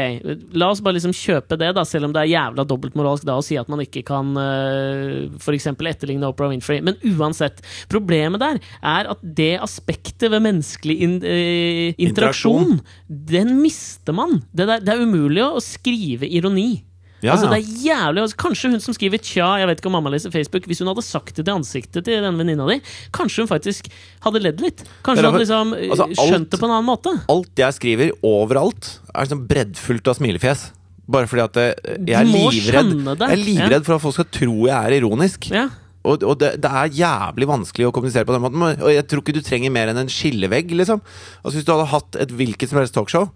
[0.54, 3.46] la oss bare liksom kjøpe det, da, selv om det er jævla dobbeltmoralsk da å
[3.46, 5.70] si at man ikke kan uh, f.eks.
[5.72, 6.82] etterligne Oprah Winfrey.
[6.84, 14.16] Men uansett, problemet der er at det aspektet ved menneskelig in, eh, interaksjon, den mister
[14.16, 14.41] man.
[14.52, 16.84] Det, der, det er umulig å skrive ironi.
[17.24, 19.95] Ja, altså, det er jævlig altså, Kanskje hun som skriver 'tja', jeg vet ikke om
[19.97, 22.80] mamma leser Facebook, hvis hun hadde sagt det til ansiktet til den venninna di,
[23.15, 23.88] kanskje hun faktisk
[24.26, 24.84] hadde ledd litt.
[25.07, 27.13] Kanskje hun hadde liksom eh, altså, alt- skjønt det på en annen måte.
[27.32, 30.65] Alt jeg skriver overalt, er sånn breddfullt av smilefjes.
[31.07, 31.74] Bare fordi at eh,
[32.07, 32.91] jeg er livredd.
[33.19, 35.49] Jeg er livredd for at folk skal tro jeg er ironisk.
[35.51, 35.69] Ja.
[36.03, 38.63] Og, og det, det er jævlig vanskelig å kommunisere på den måten.
[38.84, 40.71] Og jeg tror ikke du trenger mer enn en skillevegg.
[40.76, 40.99] liksom
[41.43, 43.30] Altså Hvis du hadde hatt et hvilket som helst talkshow,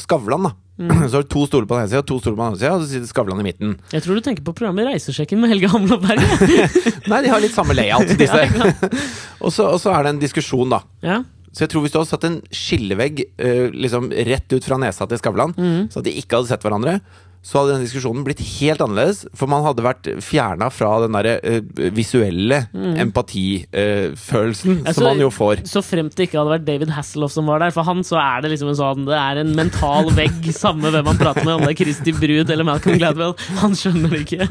[0.00, 0.52] Skavlan, da.
[0.78, 0.92] Mm.
[1.10, 2.60] Så har du to stoler på den ene sida og to stoler på den andre
[2.60, 3.72] sida, og så sitter Skavlan i midten.
[3.92, 6.68] Jeg tror du tenker på programmet Reisesjekken med Helge Hamlo Berge.
[7.10, 8.44] Nei, de har litt samme layout, disse.
[8.46, 8.70] Ja,
[9.42, 10.82] og, så, og så er det en diskusjon, da.
[11.02, 11.22] ja.
[11.48, 15.06] Så jeg tror hvis du hadde satt en skillevegg uh, liksom rett ut fra nesa
[15.10, 15.88] til Skavlan, Mm.
[15.90, 16.98] så at de ikke hadde sett hverandre,
[17.44, 19.18] så hadde den diskusjonen blitt helt annerledes.
[19.36, 21.60] For man hadde vært fjerna fra den derre uh,
[21.94, 25.56] visuelle empatifølelsen uh, som man jo får.
[25.68, 27.72] Så fremt det ikke hadde vært David Hasselhoff som var der.
[27.74, 31.06] For han så er det liksom en sånn Det er en mental vegg, samme hvem
[31.12, 33.34] han prater med, om det er Christy Brud eller Malcolm Gladwell.
[33.62, 34.44] Han skjønner det ikke.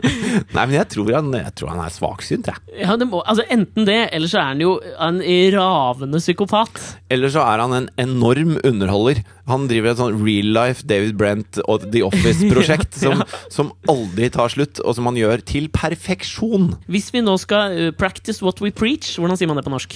[0.56, 2.58] Nei, men jeg tror han, jeg tror han er svaksynt, jeg.
[2.86, 4.72] Ja, det må, altså Enten det, eller så er han jo
[5.02, 5.18] en
[5.54, 6.74] ravende psykopat.
[7.14, 9.18] Eller så er han en enorm underholder.
[9.48, 13.22] Han driver et sånn real life David Brent og The Office-prosjekt som,
[13.54, 16.74] som aldri tar slutt, og som han gjør til perfeksjon.
[16.92, 19.96] Hvis vi nå skal uh, practice what we preach, hvordan sier man det på norsk?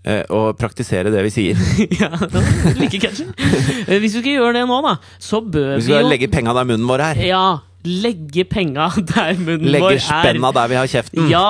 [0.00, 1.58] Uh, og praktisere det vi sier.
[2.00, 2.08] ja,
[2.78, 3.26] like catchy.
[3.86, 6.30] Eh, Hvis vi skal gjøre det nå, da, så bør Vi vi, skal jo legge
[6.32, 7.20] penga der munnen vår er.
[7.28, 7.42] Ja,
[7.84, 10.06] legge penga der munnen vår Legge er.
[10.06, 11.28] spenna der vi har kjeften.
[11.32, 11.48] Ja!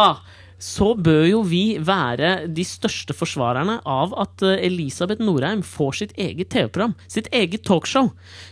[0.60, 6.12] Så bør jo vi være de største forsvarerne av at eh, Elisabeth Norheim får sitt
[6.20, 6.94] eget TV-program.
[7.10, 8.10] Sitt eget talkshow.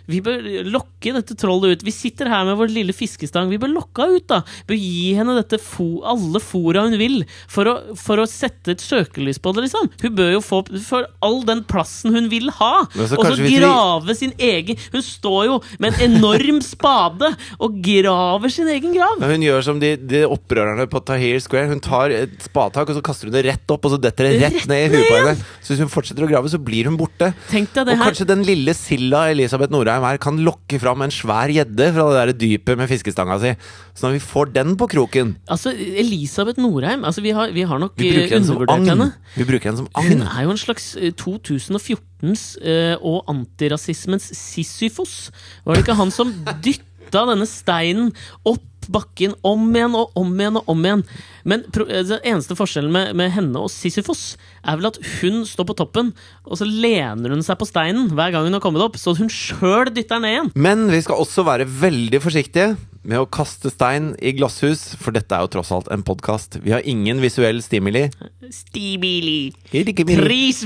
[0.09, 1.85] Vi bør lokke dette trollet ut.
[1.85, 3.51] Vi sitter her med vår lille fiskestang.
[3.53, 4.41] Vi bør lokke henne ut, da.
[4.69, 8.85] Bør gi henne dette fo alle fora hun vil, for å, for å sette et
[8.85, 9.91] søkelys på det, liksom.
[10.01, 12.73] Hun bør jo få for all den plassen hun vil ha.
[12.89, 18.69] Og så grave sin egen Hun står jo med en enorm spade og graver sin
[18.73, 19.19] egen grav.
[19.21, 21.69] Men Hun gjør som de, de opprørerne på Tahir Square.
[21.73, 24.35] Hun tar et spadetak, og så kaster hun det rett opp, og så detter det
[24.43, 25.35] rett Rett ned i huet på henne.
[25.61, 27.31] Så hvis hun fortsetter å grave, så blir hun borte.
[27.33, 32.07] Og kanskje den lille silda Elisabeth Norheim her kan lokke fram en svær gjedde fra
[32.09, 33.55] det der dypet med fiskestanga si.
[33.95, 37.81] Så når vi får den på kroken Altså, Elisabeth Norheim altså Vi har, vi har
[37.83, 38.89] nok Vi undervurdert agn.
[38.93, 39.09] henne.
[39.35, 45.33] Vi bruker henne som Hun er jo en slags eh, 2014s uh, og antirasismens Sisyfos.
[45.67, 46.31] Var det ikke han som
[46.63, 48.11] dytta denne steinen
[48.49, 51.05] opp bakken om igjen og om igjen og om igjen?
[51.49, 55.69] Men eh, den eneste forskjellen med, med henne og Sisyfos er vel at hun står
[55.69, 56.13] på toppen,
[56.49, 59.33] og så lener hun seg på steinen hver gang hun har kommet opp, så hun
[59.33, 60.53] sjøl dytter ned igjen.
[60.57, 62.77] Men vi skal også være veldig forsiktige
[63.07, 66.59] med å kaste stein i glasshus, for dette er jo tross alt en podkast.
[66.65, 68.07] Vi har ingen visuell stimuli.
[68.53, 69.53] Stimuli.
[69.71, 70.63] Pris.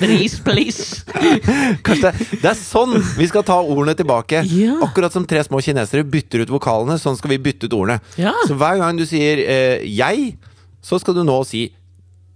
[0.00, 1.04] Pris, please.
[1.86, 4.42] Kanskje det, det er sånn vi skal ta ordene tilbake.
[4.50, 4.78] Ja.
[4.86, 8.00] Akkurat som tre små kinesere bytter ut vokalene, sånn skal vi bytte ut ordene.
[8.20, 8.34] Ja.
[8.48, 10.34] Så hver gang du sier eh, 'jeg',
[10.82, 11.70] så skal du nå si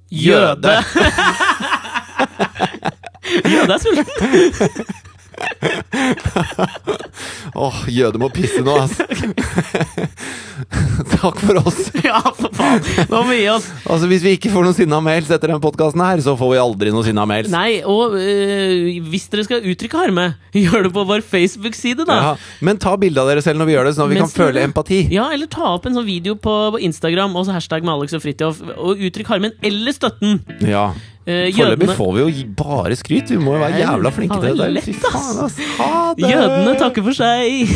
[0.07, 0.71] Jøde.
[3.43, 4.95] Jøde er sulten.
[7.57, 9.05] Åh, jøde må pisse nå, altså.
[11.17, 11.83] Takk for oss.
[12.07, 12.85] Ja, for faen.
[13.11, 13.65] Nå må vi gi oss.
[13.91, 16.59] Altså, Hvis vi ikke får noen sinna mails etter den podkasten her, så får vi
[16.63, 17.51] aldri noen sinna mails.
[17.53, 22.17] Nei, og øh, hvis dere skal uttrykke harme, gjør det på vår Facebook-side, da.
[22.21, 22.33] Ja,
[22.69, 24.47] men ta bilde av dere selv når vi gjør det, sånn at vi Mens kan
[24.47, 25.01] føle empati.
[25.13, 28.17] Ja, eller ta opp en sånn video på, på Instagram og så hashtag med Alex
[28.17, 30.41] og Fridtjof, og uttrykk harmen eller støtten.
[30.63, 30.91] Ja.
[31.27, 33.31] Eh, Foreløpig får vi jo bare skryt.
[33.35, 34.69] Vi må jo være jævla flinke til det.
[34.77, 35.07] lett, Fy ass.
[35.13, 35.57] faen, ass.
[35.79, 36.29] Ha det!
[36.31, 37.73] jødene takker for seg.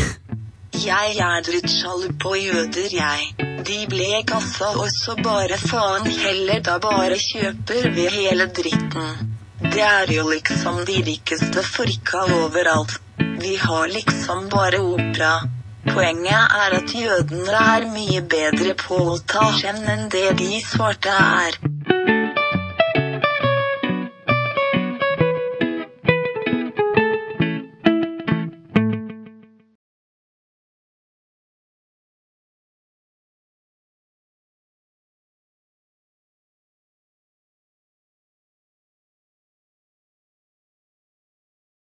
[0.80, 3.48] Jeg er litt sjalu på jøder, jeg.
[3.66, 9.34] De ble kassa, og så bare faen heller, da bare kjøper vi hele dritten.
[9.60, 13.00] Det er jo liksom de rikeste folka overalt.
[13.42, 15.34] Vi har liksom bare opera.
[15.90, 21.12] Poenget er at jødene er mye bedre på å ta skjenn enn det de svarte
[21.18, 21.58] er.